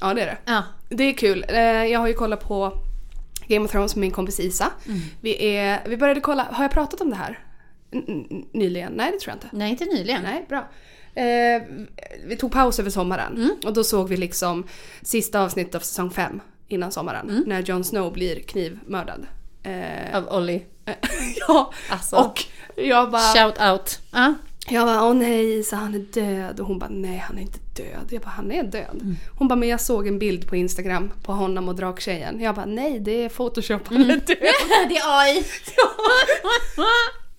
[0.00, 0.38] Ja det är det.
[0.44, 0.62] Ja.
[0.88, 1.44] Det är kul.
[1.48, 2.72] Eh, Jag har ju kollat på
[3.48, 4.72] Game of Thrones med min kompis Isa.
[5.20, 7.38] Vi, är, vi började kolla, har jag pratat om det här?
[7.92, 8.92] N- nyligen?
[8.92, 9.48] Nej det tror jag inte.
[9.56, 10.22] Nej, inte nyligen.
[10.22, 10.68] Nej, bra.
[11.14, 11.62] Eh,
[12.26, 13.50] vi tog paus över sommaren Mm.
[13.64, 14.66] och då såg vi liksom
[15.02, 17.30] sista avsnittet av säsong 5 innan sommaren.
[17.30, 17.42] Mm.
[17.46, 19.26] När Jon Snow blir knivmördad.
[19.62, 20.66] Eh, Av Olli.
[21.48, 22.16] ja, Alltså.
[22.16, 22.44] och
[22.76, 24.00] jag bara, Shout out.
[24.12, 24.34] Ja.
[24.68, 27.58] jag bara åh nej Isa han är död och hon bara nej han är inte
[27.76, 28.08] död.
[28.10, 28.98] Jag bara han är död.
[29.00, 29.16] Mm.
[29.38, 32.40] Hon bara men jag såg en bild på Instagram på honom och draktjejen.
[32.40, 34.02] Jag bara nej det är photoshop Mm.
[34.02, 34.38] han är död.
[34.88, 35.44] det är AI.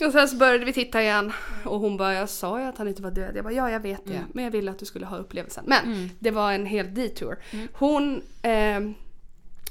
[0.06, 1.34] Och sen så började vi titta igen
[1.66, 3.32] och hon bara jag sa ju att han inte var död.
[3.36, 5.64] Jag bara ja jag vet det men jag ville att du skulle ha upplevelsen.
[5.68, 7.38] Men det var en hel detour.
[7.74, 8.80] Hon eh,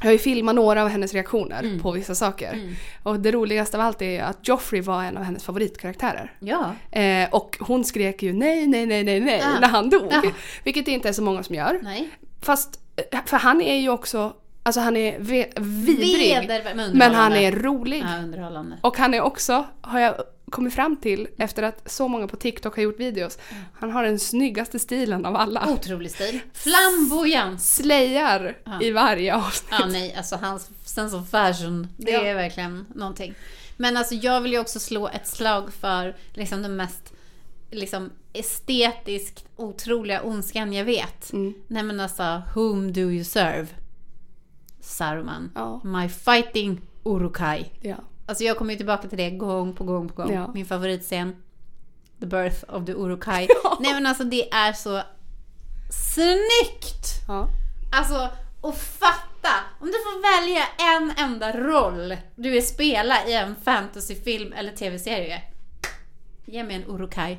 [0.00, 2.76] jag har ju filmat några av hennes reaktioner på vissa saker.
[3.02, 6.32] Och det roligaste av allt är ju att Joffrey var en av hennes favoritkaraktärer.
[6.38, 6.72] Ja.
[7.00, 9.60] Eh, och hon skrek ju nej, nej, nej, nej, nej Ah.
[9.60, 10.12] när han dog.
[10.12, 10.22] Ah.
[10.64, 11.78] Vilket det inte är så många som gör.
[11.82, 12.08] Nej.
[12.42, 12.80] Fast,
[13.12, 14.32] eh, för han är ju också,
[14.68, 16.34] alltså han är ve- vidrig.
[16.48, 18.02] Veder- men men han är rolig.
[18.02, 18.76] Ja, underhållande.
[18.80, 20.14] Och han är också, har jag
[20.50, 23.38] kommit fram till efter att så många på TikTok har gjort videos,
[23.74, 25.68] han har den snyggaste stilen av alla.
[25.68, 26.40] Otrolig stil.
[26.52, 27.74] Flamboyans.
[27.76, 28.82] Slejar Ja.
[28.82, 29.70] i varje avsnitt.
[29.80, 32.20] Ja, nej, alltså hans sense of fashion, det Ja.
[32.22, 33.34] är verkligen någonting.
[33.76, 37.12] Men alltså jag vill ju också slå ett slag för liksom den mest
[37.70, 41.32] liksom estetiskt otroliga ondskan jag vet.
[41.32, 41.54] Mm.
[41.68, 43.66] Nej men alltså, whom do you serve?
[44.88, 45.50] Saruman.
[45.54, 45.80] Ja.
[45.84, 47.70] My fighting Urukai.
[47.80, 47.96] Ja.
[48.26, 50.32] Alltså jag kommer ju tillbaka till det gång på gång på gång.
[50.32, 50.50] Ja.
[50.54, 51.36] Min favoritscen.
[52.20, 53.48] The birth of the Urukai.
[53.64, 53.76] Ja.
[53.80, 55.02] Nej men alltså det är så
[55.90, 57.06] snyggt!
[57.28, 57.48] ja.
[57.92, 58.28] Alltså,
[58.60, 59.54] och fatta!
[59.80, 60.64] Om du får välja
[60.94, 65.42] en enda roll du vill spela i en fantasyfilm eller tv-serie.
[66.44, 67.38] Ge mig en Urukai.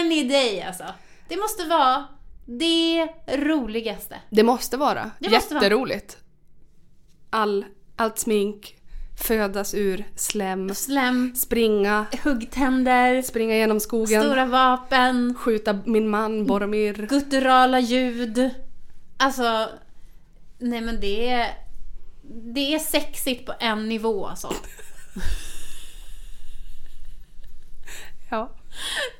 [0.00, 0.84] Any day alltså.
[1.28, 2.04] Det måste vara
[2.44, 4.20] det roligaste.
[4.30, 5.10] Det måste vara.
[5.18, 5.64] Det måste vara.
[7.36, 7.64] All,
[7.96, 8.76] allt smink,
[9.26, 17.06] födas ur slem, Slem, springa, huggtänder, springa genom skogen, stora vapen, skjuta min man Boromir.
[17.06, 18.50] gutturala ljud.
[19.16, 19.68] Alltså,
[20.58, 21.54] nej men det är...
[22.54, 24.52] Det är sexigt på en nivå alltså.
[28.30, 28.50] Ja.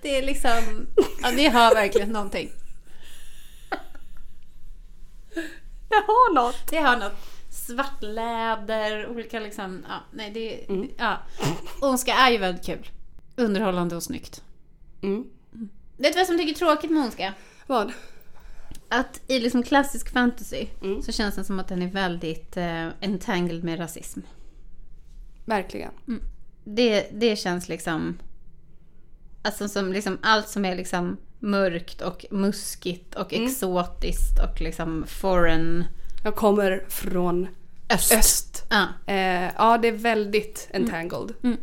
[0.03, 0.87] Det är liksom,
[1.23, 2.51] ja det har verkligen någonting.
[5.89, 6.71] Jag har något.
[6.71, 7.36] Det har något
[7.67, 10.89] svart läder, olika liksom, ja nej det, Mm.
[10.99, 11.19] ja.
[11.81, 12.91] Ondska är ju väldigt kul.
[13.37, 14.43] Underhållande och snyggt.
[15.03, 15.25] Mm.
[15.97, 17.35] Vet du vad som tycker är tråkigt med ondska?
[17.67, 17.93] Vad?
[18.89, 21.03] Att i liksom klassisk fantasy Mm.
[21.03, 24.21] så känns det som att den är väldigt eh, entangled med rasism.
[25.45, 25.93] Verkligen.
[26.65, 28.19] Det, det känns liksom...
[29.43, 33.47] Alltså som liksom allt som är liksom mörkt och muskigt och Mm.
[33.47, 35.85] exotiskt och liksom foreign
[36.27, 37.49] Jag kommer från
[37.91, 38.13] öst.
[38.13, 38.65] öst.
[38.71, 38.87] Ja.
[39.07, 41.35] Eh, ja, det är väldigt entangled.
[41.43, 41.57] Mm.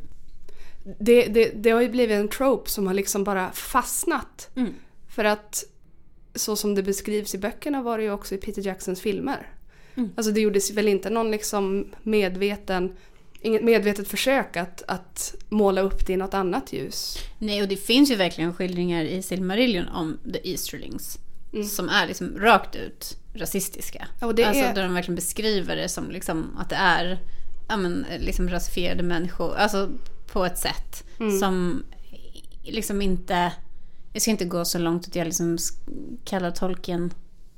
[1.00, 4.50] Det, det, det har ju blivit en trope som har liksom bara fastnat.
[4.56, 4.74] Mm.
[5.10, 5.64] För att
[6.36, 9.48] så som det beskrivs i böckerna var det ju också i Peter Jacksons filmer.
[9.96, 10.10] Mm.
[10.16, 12.96] Alltså det gjordes väl inte någon liksom medveten,
[13.42, 17.18] inget medvetet försök att, att måla upp det i något annat ljus.
[17.40, 21.20] Nej, och det finns ju verkligen skildringar i Silmarillion om The Easterlings.
[21.54, 21.66] Mm.
[21.68, 24.08] Som är liksom rakt ut rasistiska.
[24.22, 27.20] Och det alltså är- där de verkligen beskriver det som liksom att det är
[27.68, 29.56] ja, men, liksom rasifierade människor.
[29.56, 29.90] Alltså
[30.32, 31.40] på ett sätt Mm.
[31.40, 31.84] som
[32.64, 33.52] liksom inte...
[34.14, 35.58] Jag ska inte gå så långt att jag liksom
[36.26, 37.14] kallar Tolkien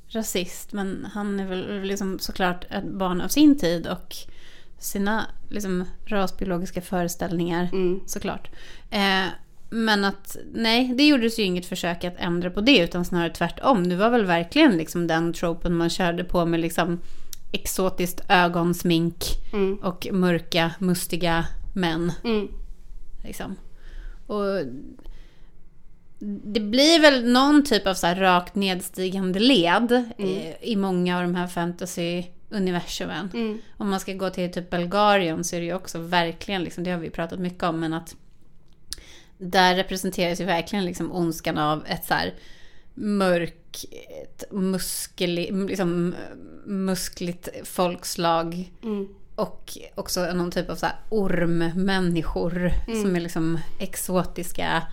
[0.08, 0.74] rasist.
[0.74, 4.16] Men han är väl liksom såklart ett barn av sin tid och
[4.80, 8.00] sina liksom rasbiologiska föreställningar Mm.
[8.06, 8.50] såklart.
[8.90, 9.26] Eh,
[9.70, 13.90] men att nej, det gjordes ju inget försök att ändra på det utan snarare tvärtom.
[13.90, 17.00] Det var väl verkligen liksom den tropen man körde på med liksom
[17.52, 19.16] exotiskt ögonsmink
[19.54, 19.76] Mm.
[19.76, 21.46] och mörka, mustiga
[21.76, 22.12] män.
[22.24, 22.48] Mm.
[23.24, 23.56] Liksom.
[24.28, 24.44] Och
[26.44, 31.24] det blir väl någon typ av så här rakt nedstigande led i, i många av
[31.24, 33.30] de här fantasy-universumen.
[33.34, 33.58] Mm.
[33.78, 36.92] Om man ska gå till typ Belgarion så är det ju också verkligen, liksom, det
[36.92, 38.16] har vi pratat mycket om, men att
[39.38, 42.34] där representeras ju verkligen liksom ondskan av ett så här
[42.94, 46.16] mörkt, muskeli, liksom,
[46.66, 48.74] muskligt folkslag.
[48.84, 49.08] Mm.
[49.36, 54.88] Och också någon typ av så här ormmänniskor som är liksom exotiska,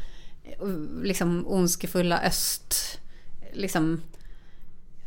[1.02, 3.00] liksom ondskefulla öst.
[3.52, 4.02] Liksom,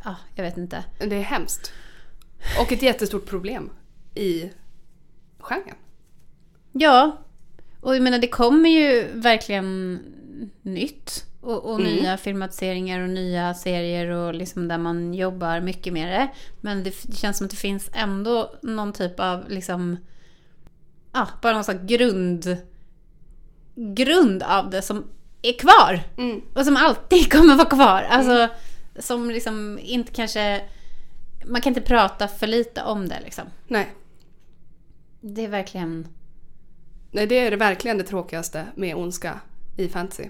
[0.04, 0.84] ja, jag vet inte.
[0.98, 1.72] Det är hemskt.
[2.60, 3.70] Och ett jättestort problem
[4.14, 4.50] i
[5.38, 5.76] genren.
[6.72, 7.18] Ja,
[7.80, 9.98] och jag menar det kommer ju verkligen
[10.62, 11.24] nytt.
[11.40, 11.92] Och, och Mm.
[11.92, 16.28] nya filmatiseringar och nya serier och liksom där man jobbar mycket med det.
[16.60, 19.96] Men det, det känns som att det finns ändå någon typ av liksom...
[21.12, 22.56] Ja, bara någon slags grund...
[23.74, 25.04] Grund av det som
[25.42, 26.00] är kvar.
[26.16, 26.40] Mm.
[26.54, 28.02] Och som alltid kommer vara kvar.
[28.10, 28.48] Alltså,
[28.98, 30.62] som liksom inte kanske...
[31.46, 33.44] Man kan inte prata för lite om det liksom.
[33.68, 33.94] Nej.
[35.20, 36.08] Det är verkligen...
[37.16, 39.40] Nej, det är det verkligen det tråkigaste med ondska
[39.76, 40.28] i fantasy.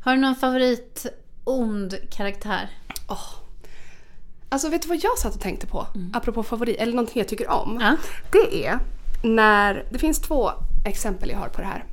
[0.00, 1.06] Har du någon favorit
[1.44, 2.70] ond karaktär?
[4.48, 5.86] Alltså vet du vad jag satt och tänkte på?
[6.12, 7.78] Apropå favorit, eller någonting jag tycker om.
[7.80, 7.96] Ja.
[8.32, 8.78] Det är
[9.22, 10.50] när, det finns två
[10.86, 11.84] exempel jag har på det här.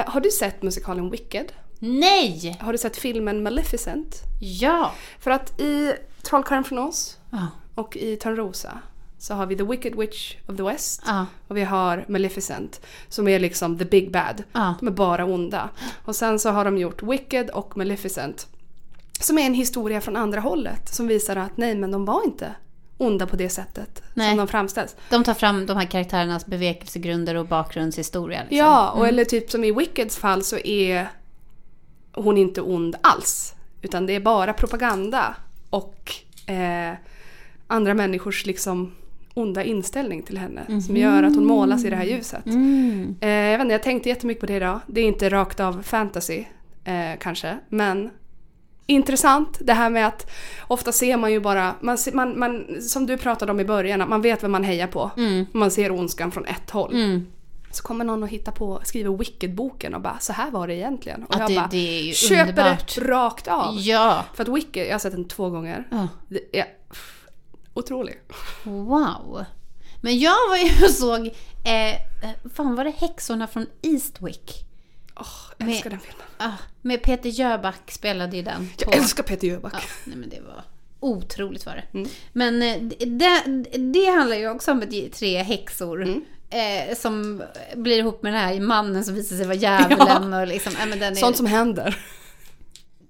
[0.00, 1.52] Eh, har du sett musikalen Wicked?
[1.78, 2.56] Nej!
[2.60, 4.20] Har du sett filmen Maleficent?
[4.40, 4.92] Ja!
[5.18, 5.92] För att i
[6.22, 7.46] Trollkarlen från Oz Ja.
[7.74, 8.78] och i Törnrosa
[9.22, 11.26] så har vi The Wicked Witch of the West Ja.
[11.48, 14.42] och vi har Maleficent som är liksom the big bad.
[14.52, 14.74] Ja.
[14.80, 15.68] De är bara onda.
[16.04, 18.46] Och sen så har de gjort Wicked och Maleficent
[19.20, 22.54] som är en historia från andra hållet som visar att nej men de var inte
[22.98, 24.28] onda på det sättet Nej.
[24.30, 24.96] som de framställs.
[25.10, 28.40] De tar fram de här karaktärernas bevekelsegrunder och bakgrundshistoria.
[28.40, 28.58] Liksom.
[28.58, 31.08] Ja, och eller typ som i Wickeds fall så är
[32.14, 33.54] hon inte ond alls.
[33.82, 35.36] Utan det är bara propaganda
[35.70, 36.12] och
[36.46, 36.92] eh,
[37.66, 38.92] andra människors liksom
[39.34, 42.46] onda inställning till henne som gör att hon målas i det här ljuset.
[42.46, 43.16] Mm.
[43.20, 44.80] Eh, jag, vet inte, jag tänkte jättemycket på det idag.
[44.86, 46.44] Det är inte rakt av fantasy
[46.84, 48.10] eh, kanske, men
[48.86, 50.30] intressant det här med att
[50.68, 54.08] ofta ser man ju bara, man, man, man, som du pratade om i början, att
[54.08, 55.10] man vet vem man hejar på.
[55.52, 56.94] Man ser ondskan från ett håll.
[56.94, 57.26] Mm.
[57.70, 61.24] Så kommer någon och hittar på, skriver Wicked-boken och bara så här var det egentligen.
[61.24, 62.94] Och Att jag det- bara det köper underbart.
[62.94, 63.74] det rakt av.
[63.78, 64.24] Ja!
[64.34, 65.84] För att Wicked, jag har sett den två gånger.
[65.90, 66.08] Ja.
[66.28, 67.11] Det pff,
[67.74, 68.20] otrolig.
[68.64, 69.44] Wow!
[70.00, 71.26] Men jag var ju och såg,
[71.64, 72.00] eh,
[72.54, 74.64] fan var det häxorna från Eastwick?
[75.16, 75.26] Åh,
[75.58, 76.26] jag Men- älskar den filmen.
[76.38, 76.52] Ah,
[76.82, 78.68] med Peter Jöback spelade ju den.
[78.78, 79.74] Jag på- älskar Peter Jöback.
[79.74, 80.64] Ja, nej men det var
[81.00, 81.98] otroligt var det.
[81.98, 82.08] Mm.
[82.32, 83.42] Men eh, det,
[83.92, 86.02] det handlar ju också om tre häxor.
[86.02, 86.24] Mm.
[86.50, 87.42] Eh, som
[87.76, 90.34] blir ihop med den här mannen som visar sig vara djävulen.
[90.34, 91.98] Och liksom, ja, den är, Sånt som händer.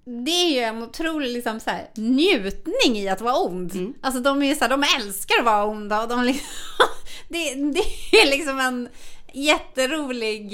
[0.05, 3.75] Det är ju en otrolig liksom, så här, njutning i att vara ond.
[3.75, 3.95] Mm.
[4.01, 6.03] Alltså de är så här, de älskar att vara onda.
[6.03, 6.47] Och de liksom,
[7.29, 8.89] det, det är liksom en
[9.33, 10.51] jätterolig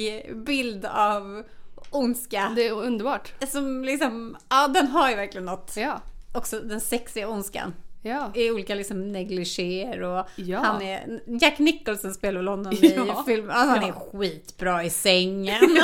[0.47, 1.43] bild av
[1.91, 2.53] ondska.
[2.57, 3.33] Det är underbart.
[3.49, 5.73] Som liksom, ja den har ju verkligen något.
[5.77, 6.01] Ja.
[6.35, 7.75] Också den sexiga ondskan.
[8.03, 8.33] Ja.
[8.35, 10.59] I olika liksom negligéer och Ja.
[10.59, 11.21] han är...
[11.41, 13.25] Jack Nicholson spelar väl honom i Ja.
[13.27, 13.51] filmen.
[13.51, 15.61] Alltså, han är skitbra i sängen.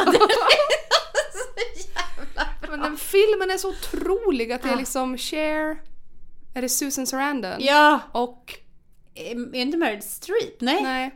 [2.81, 4.79] Men den filmen är så otrolig att det är Ja.
[4.79, 5.77] liksom Cher,
[6.55, 7.57] är det Susan Sarandon?
[7.59, 8.01] ja!
[8.13, 8.55] Och,
[9.15, 10.61] Är inte Meryl Streep?
[10.61, 10.83] Nej.
[10.83, 11.15] nej.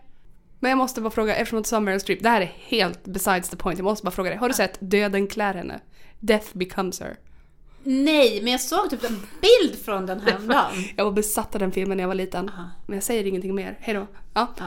[0.60, 3.48] Men jag måste bara fråga, eftersom du sa Meryl Streep, det här är helt besides
[3.48, 4.38] the point, jag måste bara fråga dig.
[4.38, 5.80] Har du sett Döden klär henne?
[6.20, 7.16] Death becomes her.
[7.82, 10.84] Nej, men jag såg typ en bild från den här dagen.
[10.96, 12.48] Jag var besatt av den filmen när jag var liten.
[12.48, 12.70] Aha.
[12.86, 13.78] Men jag säger ingenting mer.
[13.80, 14.06] Hejdå.
[14.34, 14.46] Ja.
[14.58, 14.64] Ja,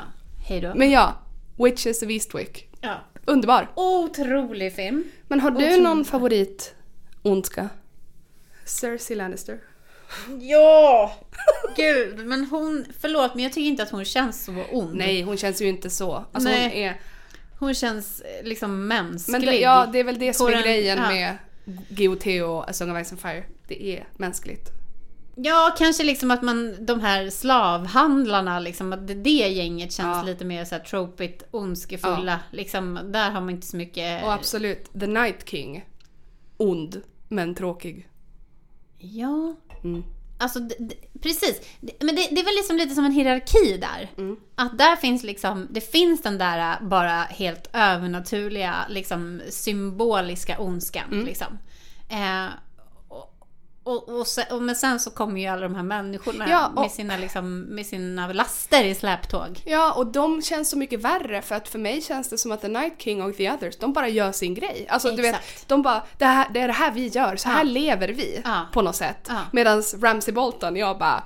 [0.47, 0.73] hej då.
[0.75, 1.13] Men ja,
[1.57, 2.69] Witches of Eastwick.
[2.81, 2.95] Ja.
[3.25, 3.71] Underbar.
[3.75, 5.03] Otrolig film.
[5.27, 5.81] Men har du Otrolig.
[5.81, 6.75] någon favorit
[7.21, 7.69] ondska?
[8.65, 9.59] Cersei Lannister.
[10.39, 11.15] Ja!
[11.75, 12.85] Gud, men hon...
[12.99, 14.95] Förlåt, men jag tycker inte att hon känns så ond.
[14.95, 16.13] Nej, hon känns ju inte så.
[16.31, 16.63] Alltså Nej.
[16.63, 17.01] hon är...
[17.59, 19.31] Hon känns eh, liksom mänsklig.
[19.31, 21.09] Men det, ja, det är väl det som är den- grejen ja.
[21.09, 21.37] med
[21.89, 23.43] GOT och A Song of Ice and Fire.
[23.67, 24.69] Det är mänskligt.
[25.35, 30.23] Ja, kanske liksom att man, de här slavhandlarna, liksom, att det, det gänget känns Ja.
[30.23, 32.39] lite mer så här tropigt, ondskefulla.
[32.51, 34.23] Liksom, där har man inte så mycket...
[34.23, 35.85] Och absolut, The Night King.
[36.57, 37.01] Ond,
[37.31, 38.07] men tråkig.
[38.97, 39.55] Ja.
[39.83, 40.03] Mm.
[40.37, 40.59] Alltså,
[41.21, 41.61] precis.
[41.79, 44.09] Men det, det är väl liksom lite som en hierarki där.
[44.17, 44.37] Mm.
[44.55, 51.11] Att där finns liksom, det finns den där äh, bara helt övernaturliga, liksom symboliska ondskan.
[51.11, 51.25] Mm.
[51.25, 51.57] Liksom.
[52.09, 52.47] Eh,
[53.83, 56.81] och, Och, sen, och men sen så kommer ju alla de här människorna Ja, och-
[56.81, 59.61] med, sina, liksom, med sina laster i släptåg.
[59.65, 62.61] Ja, och de känns så mycket värre för att för mig känns det som att
[62.61, 64.85] The Night King och The Others, de bara gör sin grej.
[64.89, 65.67] Alltså du vet, Exakt.
[65.67, 67.63] de bara, det, här, det är det här vi gör, så här Ja.
[67.63, 68.65] lever vi Ja.
[68.73, 69.25] på något sätt.
[69.29, 69.39] Ja.
[69.51, 71.23] Medan Ramsey Bolton, jag bara,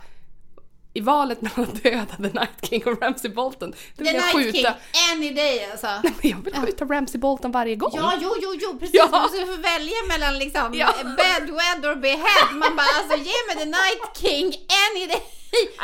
[0.96, 4.24] i valet mellan att döda The Night King och Ramsey Bolton, då The vill jag
[4.24, 5.88] Night skjuta, King, any day alltså.
[6.04, 7.92] men jag vill skjuta Ramsey Bolton varje gång.
[7.96, 8.96] Ja, jo, jo, jo, precis.
[8.96, 9.08] Ja.
[9.32, 10.94] Men du får välja mellan liksom Ja.
[11.04, 12.52] bed, wed or behead.
[12.54, 14.46] Man bara alltså ge mig the night king
[14.90, 15.22] any day.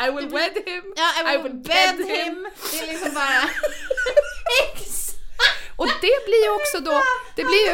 [0.06, 2.46] I will wed him, Ja, I will, bed him.
[2.72, 3.42] Det är liksom bara...
[5.82, 6.96] Och det blir ju också då,
[7.36, 7.72] det blir ju...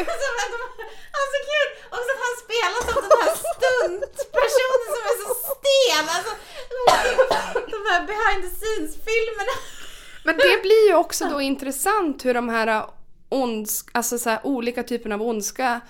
[1.19, 1.67] Alltså, kul!
[1.95, 6.05] Också att han spelar som den här stuntpersonen som är så stel.
[6.15, 6.33] Alltså,
[7.73, 9.55] de här behind the scenes-filmerna.
[10.23, 12.85] Men det blir ju också då intressant hur de här
[13.29, 15.81] ondsk, alltså så här, olika typerna av ondska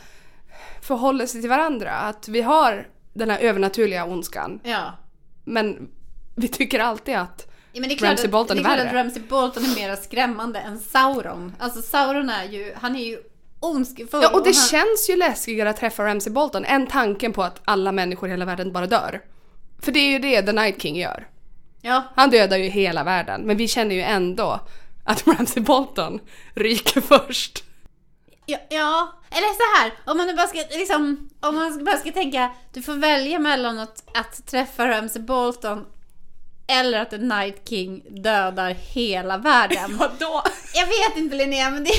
[0.82, 1.92] förhåller sig till varandra.
[1.92, 4.98] Att vi har den här övernaturliga ondskan, Ja.
[5.46, 5.90] men
[6.36, 8.94] vi tycker alltid att Ja, men det är klart, Ramsay att, Bolton är klart att
[8.94, 11.56] Ramsay Bolton är mer skrämmande än Sauron.
[11.60, 13.20] Alltså Sauron är ju, han är ju
[13.60, 14.24] ondskefull.
[14.24, 17.62] Ja, och det han, känns ju läskigare att träffa Ramsey Bolton än tanken på att
[17.66, 19.22] alla människor i hela världen bara dör.
[19.82, 21.28] För det är ju det The Night King gör.
[21.82, 24.60] Ja, Han dödar ju hela världen, men vi känner ju ändå
[25.04, 26.20] att Ramsey Bolton
[26.54, 27.64] ryker först.
[28.46, 32.52] ja, ja, eller så här, om man bara ska liksom, om man bara ska tänka,
[32.74, 35.86] du får välja mellan att, att träffa Ramsay Bolton
[36.70, 39.98] eller att The Night King dödar hela världen.
[40.00, 40.44] Vadå?
[40.74, 41.92] Jag vet inte Linnea, men det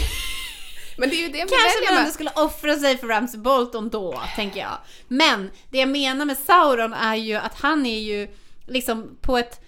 [0.97, 4.23] Men det är ju det kanske man ändå skulle offra sig för Ramsay Bolton då,
[4.37, 4.79] tänker jag.
[5.09, 8.29] Men det jag menar med Sauron är ju att han är ju
[8.67, 9.61] liksom på ett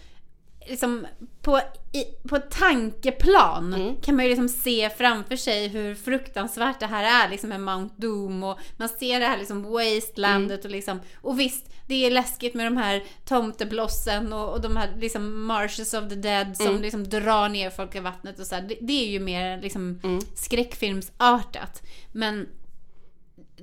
[0.68, 1.06] liksom
[1.42, 1.60] på,
[1.92, 3.96] i, på tankeplan Mm.
[3.96, 7.94] kan man ju liksom se framför sig hur fruktansvärt det här är liksom med Mount
[7.98, 10.64] Doom och man ser det här liksom wastelandet Mm.
[10.64, 14.88] och liksom och visst det är läskigt med de här tomteblossen och, och de här
[14.98, 16.82] liksom marshes of the dead som Mm.
[16.82, 18.62] liksom drar ner folk i vattnet och så här.
[18.62, 20.20] Det, det är ju mer liksom Mm.
[20.34, 21.82] skräckfilmsartat
[22.12, 22.48] men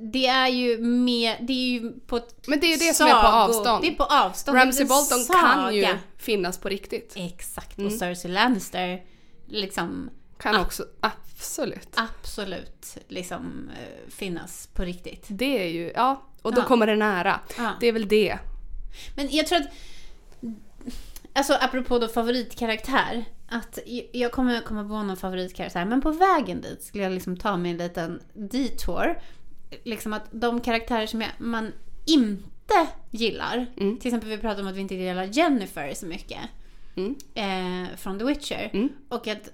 [0.01, 3.07] det är ju mer, det är ju på ett Men det är ju det som
[3.07, 3.81] är på sago- avstånd.
[3.83, 4.57] Det är på avstånd.
[4.57, 5.39] Ramsey Bolton saga.
[5.39, 5.87] kan ju
[6.17, 7.13] finnas på riktigt.
[7.15, 7.87] Exakt, Mm.
[7.93, 9.01] och Cersei Lannister
[9.47, 11.89] liksom Kan också, absolut.
[11.95, 15.25] absolut liksom eh, finnas på riktigt.
[15.29, 16.23] Det är ju, ja.
[16.41, 16.65] Och då Ja.
[16.65, 17.39] kommer det nära.
[17.57, 17.71] Ja.
[17.79, 18.37] Det är väl det.
[19.15, 19.67] Men jag tror att,
[21.33, 23.79] alltså apropå då favoritkaraktär, att
[24.11, 27.71] jag kommer komma på någon favoritkaraktär, men på vägen dit skulle jag liksom ta mig
[27.71, 29.21] en liten detour.
[29.83, 31.71] Liksom att de karaktärer som jag, man
[32.05, 33.97] inte gillar, Mm.
[33.99, 36.39] till exempel vi pratade om att vi inte gillar Jennifer så mycket.
[36.95, 37.15] Mm.
[37.33, 38.69] eh, från The Witcher.
[38.73, 38.89] Mm.
[39.09, 39.49] Och att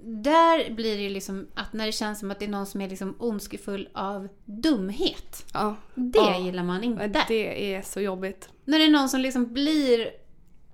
[0.00, 2.80] där blir det ju liksom att när det känns som att det är någon som
[2.80, 5.46] är liksom ondskefull av dumhet.
[5.54, 5.76] Ja.
[5.94, 6.38] Det Ja.
[6.40, 7.24] gillar man inte.
[7.28, 8.48] Det är så jobbigt.
[8.64, 10.10] När det är någon som liksom blir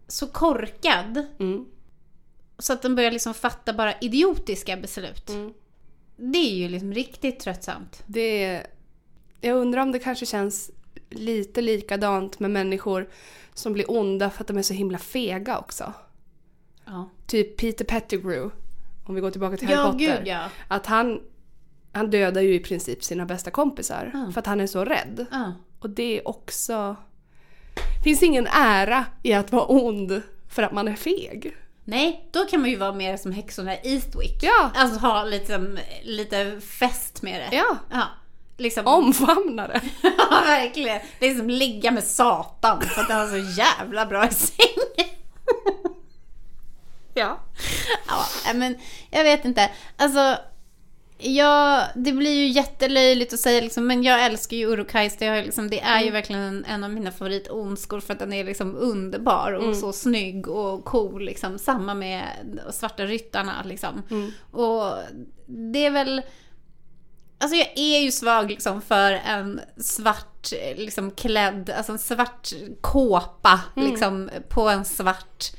[0.09, 1.65] så korkad Mm.
[2.59, 5.29] så att den börjar liksom fatta bara idiotiska beslut.
[5.29, 5.53] Mm.
[6.17, 8.03] Det är ju liksom riktigt tröttsamt.
[8.07, 8.67] Det är,
[9.41, 10.71] jag undrar om det kanske känns
[11.11, 13.09] lite likadant med människor
[13.55, 15.93] som blir onda för att de är så himla fega också.
[16.85, 18.51] Ja, Typ Peter Pettigrew,
[19.05, 19.99] om vi går tillbaka till Harry ja Potter.
[20.19, 20.49] gud ja.
[20.69, 21.21] Att han,
[21.93, 24.33] han dödar ju i princip sina bästa kompisar Ja.
[24.33, 25.27] för att han är så rädd.
[25.79, 26.97] Och det är också...
[28.05, 31.57] finns ingen ära i att vara ond för att man är feg.
[31.85, 34.39] Nej, då kan man ju vara mer som häxorna i Eastwick.
[34.43, 34.71] Ja.
[34.75, 37.57] Alltså ha lite, lite fest med det.
[37.57, 38.03] Ja, Ja.
[38.59, 38.87] Liksom.
[38.87, 39.81] omfamna det.
[40.03, 41.01] Ja, verkligen.
[41.19, 44.67] Det är som ligga med Satan för att han är så jävla bra i säng.
[47.15, 47.39] Ja.
[48.07, 48.79] Ja, men
[49.11, 49.71] jag vet inte.
[49.97, 50.37] Alltså,
[51.23, 55.17] ja, det blir ju jättelöjligt att säga liksom, men jag älskar ju Urukais.
[55.17, 58.33] Det, är liksom, det är ju verkligen en, en av mina favoritondskor för att den
[58.33, 61.25] är liksom underbar och så snygg och cool.
[61.25, 61.59] Liksom.
[61.59, 62.23] Samma med
[62.71, 64.03] Svarta Ryttarna liksom.
[64.51, 64.95] Och
[65.47, 66.23] det är väl...
[67.39, 73.61] Alltså jag är ju svag liksom för en svart liksom klädd, alltså en svart kåpa
[73.77, 75.53] liksom på en svart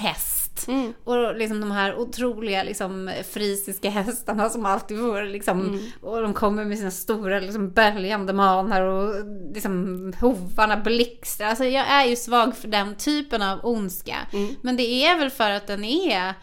[0.00, 0.68] häst.
[0.68, 0.92] Mm.
[1.04, 6.64] Och liksom de här otroliga liksom frisiska hästarna som alltid får liksom, och de kommer
[6.64, 9.14] med sina stora liksom böljande manar och
[9.54, 11.46] liksom hovarna blixtrar.
[11.46, 14.16] Alltså jag är ju svag för den typen av ondska.
[14.62, 16.34] Men det är väl för att den är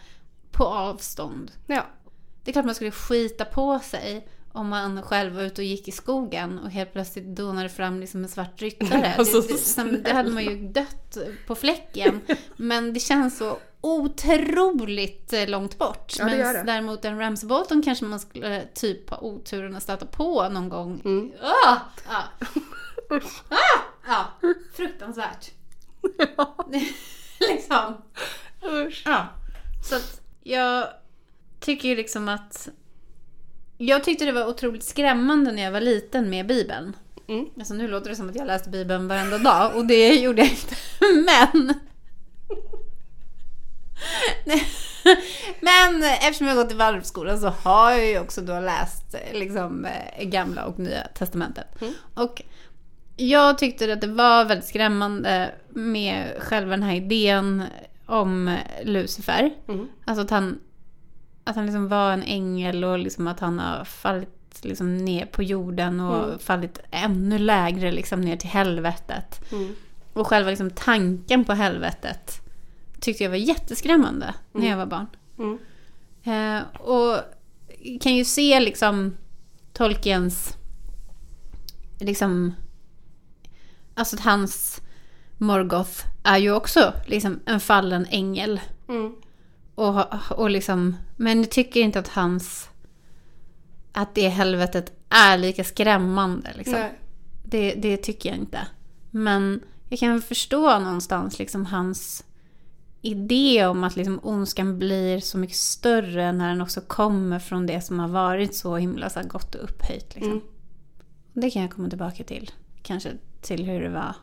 [0.52, 1.50] på avstånd.
[1.66, 1.86] Ja.
[2.44, 4.28] Det är klart man skulle skita på sig
[4.58, 8.22] om man själv var ute och gick i skogen och helt plötsligt donade fram liksom
[8.22, 9.14] en svart ryttare.
[9.18, 12.20] Alltså, det, det, det hade man ju dött på fläcken.
[12.56, 16.14] Men det känns så otroligt eh, långt bort.
[16.18, 20.48] Ja, Men däremot en Ramsey Bolton kanske man skulle typ ha oturen att stöta på
[20.48, 21.02] någon gång.
[21.04, 21.32] Mm.
[21.42, 21.76] Ah!
[22.06, 22.22] Ah!
[23.48, 23.80] Ah!
[24.06, 25.50] Ja, fruktansvärt.
[27.40, 28.02] liksom.
[28.64, 29.02] Usch.
[29.06, 29.26] Ja.
[29.88, 30.88] Så att jag
[31.60, 32.68] tycker ju liksom att...
[33.78, 36.96] Jag tyckte det var otroligt skrämmande när jag var liten med Bibeln.
[37.28, 37.46] Mm.
[37.58, 40.50] Alltså nu låter det som att jag läste Bibeln varenda dag och det gjorde jag
[40.50, 40.74] inte.
[41.00, 41.74] Men...
[45.60, 50.24] Men eftersom jag gått i Waldorfskolan så har jag ju också då läst liksom eh,
[50.24, 51.66] gamla och nya testamentet.
[51.80, 51.94] Mm.
[52.14, 52.42] Och
[53.16, 57.62] jag tyckte att det var väldigt skrämmande med själva den här idén
[58.06, 59.50] om Lucifer.
[59.68, 59.88] Mm.
[60.04, 60.60] Alltså att han,
[61.48, 64.28] att han liksom var en ängel och liksom att han har fallit
[64.62, 66.38] liksom ner på jorden och Mm.
[66.38, 69.52] fallit ännu lägre liksom ner till helvetet.
[69.52, 69.74] Mm.
[70.12, 72.40] Och själva liksom tanken på helvetet
[73.00, 75.06] tyckte jag var jätteskrämmande när jag var barn.
[75.38, 75.58] Mm.
[76.24, 77.20] Eh, och
[78.00, 79.16] kan ju se liksom
[79.72, 80.56] Tolkiens
[82.00, 82.54] liksom
[83.94, 84.80] alltså att hans
[85.38, 88.60] Morgoth är ju också liksom en fallen ängel.
[88.88, 89.14] Mm.
[89.78, 92.68] Och, och liksom, men jag tycker inte att hans
[93.92, 96.52] att det helvetet är lika skrämmande.
[96.56, 96.84] Liksom.
[97.44, 98.66] Det, det tycker jag inte.
[99.10, 102.24] Men jag kan förstå någonstans liksom hans
[103.02, 107.80] idé om att liksom ondskan blir så mycket större när den också kommer från det
[107.80, 110.14] som har varit så himla så gott och upphöjt.
[110.14, 110.32] Liksom.
[110.32, 110.44] Mm.
[111.32, 112.50] Det kan jag komma tillbaka till.
[112.82, 113.10] Kanske
[113.40, 114.14] till hur det var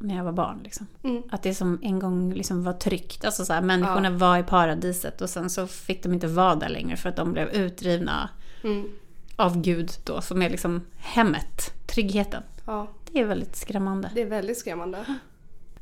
[0.00, 0.60] när jag var barn.
[0.64, 0.86] Liksom.
[1.02, 1.22] Mm.
[1.30, 3.24] Att det som en gång liksom var tryggt.
[3.24, 6.68] Alltså så här, människorna var i paradiset och sen så fick de inte vara där
[6.68, 8.28] längre för att de blev utdrivna
[8.64, 8.88] Mm.
[9.36, 12.42] av Gud då, som är liksom hemmet, tryggheten.
[12.66, 14.10] Ja, Det är väldigt skrämmande.
[14.14, 15.16] det är väldigt skrämmande.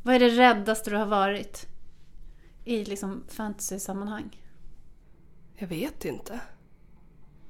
[0.03, 1.67] Vad är det räddaste du har varit
[2.65, 4.43] i liksom fantasy-sammanhang?
[5.57, 6.41] Jag vet inte.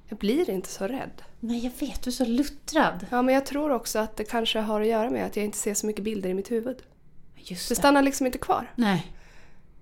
[0.07, 1.23] Jag blir inte så rädd.
[1.41, 3.07] Nej, jag vet, du är så luttrad.
[3.11, 5.59] Ja, men jag tror också att det kanske har att göra med att jag inte
[5.59, 6.77] ser så mycket bilder i mitt huvud.
[7.37, 7.79] Just Det det.
[7.79, 8.73] stannar liksom inte kvar.
[8.75, 9.13] Nej.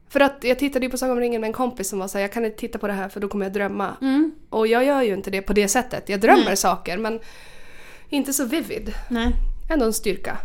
[0.08, 2.22] För att jag tittade ju på Sagan om ringen med en kompis som var såhär,
[2.22, 3.96] jag kan inte titta på det här för då kommer jag drömma.
[4.00, 4.34] Mm.
[4.50, 6.08] Och jag gör ju inte det på det sättet.
[6.08, 6.56] Jag drömmer Nej.
[6.56, 7.20] saker men
[8.08, 8.94] inte så vivid.
[9.10, 9.32] Nej.
[9.70, 10.38] Ändå en styrka.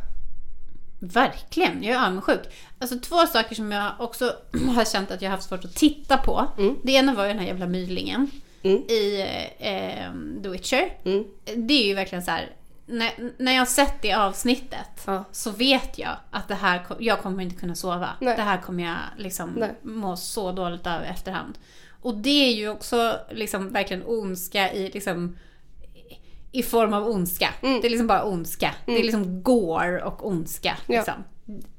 [0.99, 2.39] Verkligen, jag är avundsjuk.
[2.79, 4.33] Alltså två saker som jag också
[4.75, 6.47] har känt att jag har haft svårt att titta på.
[6.57, 6.75] Mm.
[6.83, 8.31] Det ena var ju den här jävla mylingen
[8.63, 8.77] Mm.
[8.77, 9.21] i
[9.59, 10.93] eh, The Witcher.
[11.05, 11.23] Mm.
[11.55, 12.49] Det är ju verkligen så här.
[12.85, 15.23] När, när jag har sett det avsnittet Ja.
[15.31, 18.09] så vet jag att det här, jag kommer inte kunna sova.
[18.21, 18.35] Nej.
[18.35, 19.71] Det här kommer jag liksom Nej.
[19.81, 21.57] må så dåligt av efterhand.
[22.01, 25.37] Och det är ju också liksom verkligen ondska i liksom
[26.51, 27.49] i form av ondska.
[27.61, 27.81] Mm.
[27.81, 28.71] Det är liksom bara ondska.
[28.85, 30.77] Det är liksom gore och ondska.
[30.87, 30.97] Ja.
[30.97, 31.23] Liksom.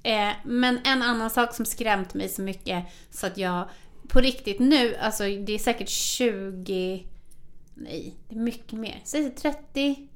[0.03, 3.68] Eh, men en annan sak som skrämt mig så mycket så att jag
[4.12, 7.06] på riktigt nu, alltså det är säkert 20,
[7.74, 9.00] nej det är mycket mer.
[9.04, 10.08] Säg 30,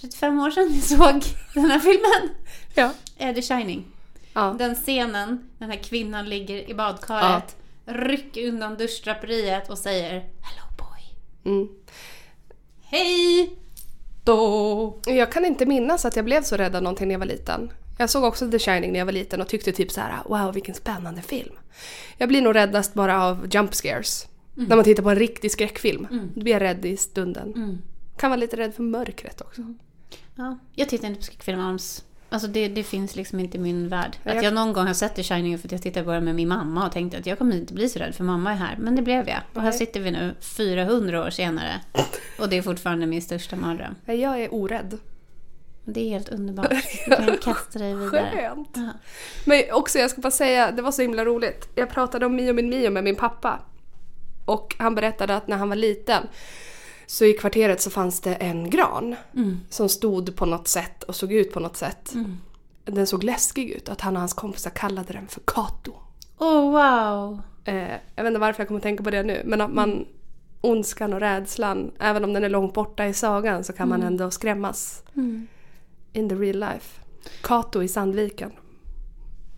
[0.00, 1.22] 35 år sedan jag såg
[1.54, 2.36] den här filmen.
[2.74, 2.92] Ja.
[3.16, 3.84] Eh, The Shining.
[4.32, 4.56] Ja.
[4.58, 11.14] Den scenen, den här kvinnan ligger i badkaret, rycker undan duschdraperiet och säger Hello boy.
[11.44, 11.68] Mm.
[12.82, 13.50] Hej
[14.24, 14.98] då!
[15.06, 17.70] Jag kan inte minnas att jag blev så rädd av någonting när jag var liten.
[17.96, 20.54] Jag såg också The Shining när jag var liten och tyckte typ så här: wow
[20.54, 21.54] vilken spännande film.
[22.18, 24.26] Jag blir nog räddast bara av jump scares.
[24.54, 26.06] När man tittar på en riktig skräckfilm.
[26.34, 27.52] Då blir jag rädd i stunden.
[27.56, 27.78] Mm.
[28.16, 29.62] Kan vara lite rädd för mörkret också.
[30.34, 32.04] Ja, jag tittar inte på skräckfilm alls.
[32.28, 34.16] Alltså det, det finns liksom inte i min värld.
[34.24, 36.34] Att jag- någon gång har sett The Shining för att jag tittade på den med
[36.34, 38.76] min mamma och tänkte att jag kommer inte bli så rädd för mamma är här.
[38.78, 39.40] Men det blev jag.
[39.54, 41.80] Och här sitter vi nu 400 år senare.
[42.38, 43.94] Och det är fortfarande min största mardröm.
[44.04, 44.98] Jag är orädd.
[45.88, 46.72] Det är helt underbart.
[47.06, 48.30] Du kan kasta dig vidare.
[48.32, 48.68] Skönt.
[48.74, 48.88] Ja.
[49.44, 51.68] Men också, jag ska bara säga, det var så himla roligt.
[51.74, 53.58] Jag pratade om Mio min Mio med min pappa.
[54.44, 56.22] Och han berättade att när han var liten
[57.06, 59.60] så i kvarteret så fanns det en gran Mm.
[59.70, 62.14] som stod på något sätt och såg ut på något sätt.
[62.14, 62.36] Mm.
[62.84, 65.92] Den såg läskig ut att han och hans kompisar kallade den för Kato.
[66.38, 67.40] Oh wow!
[67.64, 67.74] Eh,
[68.14, 70.06] jag vet inte varför jag kommer tänka på det nu men att man
[70.60, 74.30] ondskan och rädslan, även om den är långt borta i sagan så kan man ändå
[74.30, 75.46] skrämmas Mm.
[76.16, 77.00] In the real life.
[77.40, 78.52] Kato i Sandviken.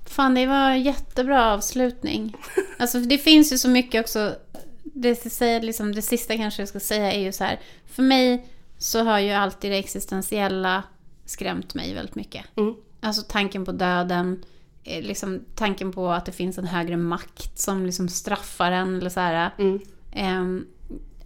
[0.07, 2.37] Fan, det var en jättebra avslutning.
[2.79, 4.35] Alltså, det finns ju så mycket också.
[4.83, 7.61] Det, säga, liksom, det sista kanske jag ska säga är ju så här.
[7.87, 8.47] För mig
[8.79, 10.83] så har ju alltid det existentiella
[11.25, 12.45] skrämt mig väldigt mycket.
[12.57, 12.75] Mm.
[13.01, 14.45] Alltså tanken på döden.
[14.85, 18.97] eh, Liksom, tanken på att det finns en högre makt som liksom straffar en.
[18.97, 19.51] Eller så här.
[19.59, 19.81] Mm.
[20.13, 20.67] Ehm,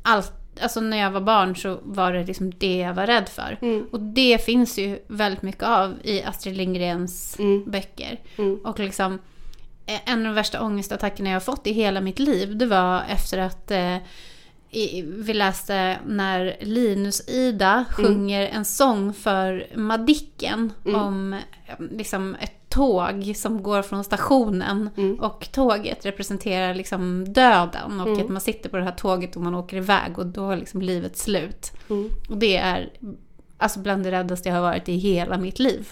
[0.03, 3.59] allt, alltså när jag var barn så var det liksom det jag var rädd för.
[3.63, 3.87] Mm.
[3.93, 7.71] Och det finns ju väldigt mycket av i Astrid Lindgrens Mm.
[7.71, 8.21] böcker.
[8.39, 8.61] Mm.
[8.65, 9.19] Och liksom
[9.87, 13.03] eh, en av de värsta ångestattackerna jag har fått i hela mitt liv det var
[13.09, 13.97] efter att eh,
[14.71, 21.41] i, vi läste när Linus Ida sjunger en sång för Madicken om eh,
[21.91, 28.41] liksom ett tåg som går från stationen och tåget representerar liksom döden och att man
[28.41, 31.73] sitter på det här tåget och man åker iväg och då är liksom livet slut.
[32.29, 32.93] Och det är
[33.59, 35.89] alltså bland det räddaste jag har varit i hela mitt liv.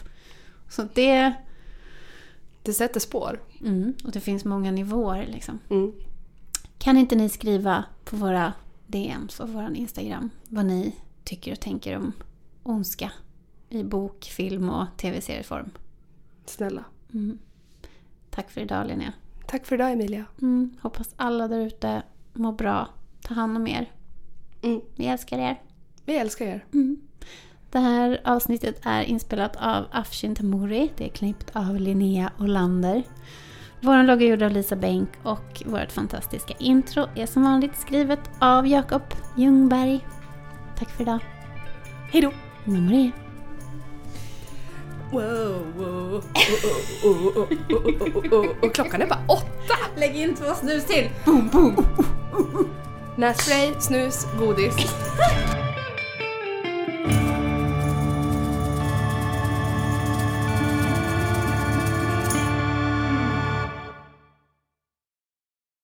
[0.68, 1.32] Så det...
[2.62, 3.40] Det sätter spår.
[3.60, 5.58] Mm, och det finns många nivåer liksom.
[5.70, 5.92] Mm.
[6.78, 8.52] Kan inte ni skriva på våra
[8.86, 12.12] DMs och vår Instagram vad ni tycker och tänker om
[12.62, 13.12] ondska
[13.68, 15.70] i bok, film och tv-serieform?
[16.50, 16.84] Snälla.
[18.30, 19.12] Tack för idag Linnea.
[19.46, 20.24] Tack för idag Emilia.
[20.42, 22.88] Mm, hoppas alla där ute mår bra.
[23.22, 23.92] Ta hand om er.
[24.62, 24.80] Mm.
[24.96, 25.62] Vi älskar er.
[26.04, 26.64] Vi älskar er.
[27.70, 30.92] Det här avsnittet är inspelat av Afshin Tamuri.
[30.96, 33.02] Det är klippt av Linnea Olander.
[33.80, 38.30] Vår logga är gjord av Lisa Bänk och vårt fantastiska intro är som vanligt skrivet
[38.38, 39.02] av Jakob
[39.36, 40.06] Ljungberg.
[40.78, 41.20] Tack för idag.
[42.12, 42.32] Hej då!
[45.10, 46.22] Wow,
[48.62, 49.76] Och klockan är bara åtta!
[49.96, 51.10] Lägg in två snus till.
[51.24, 51.86] Boom, boom!
[53.16, 54.74] Nässpray, snus, godis.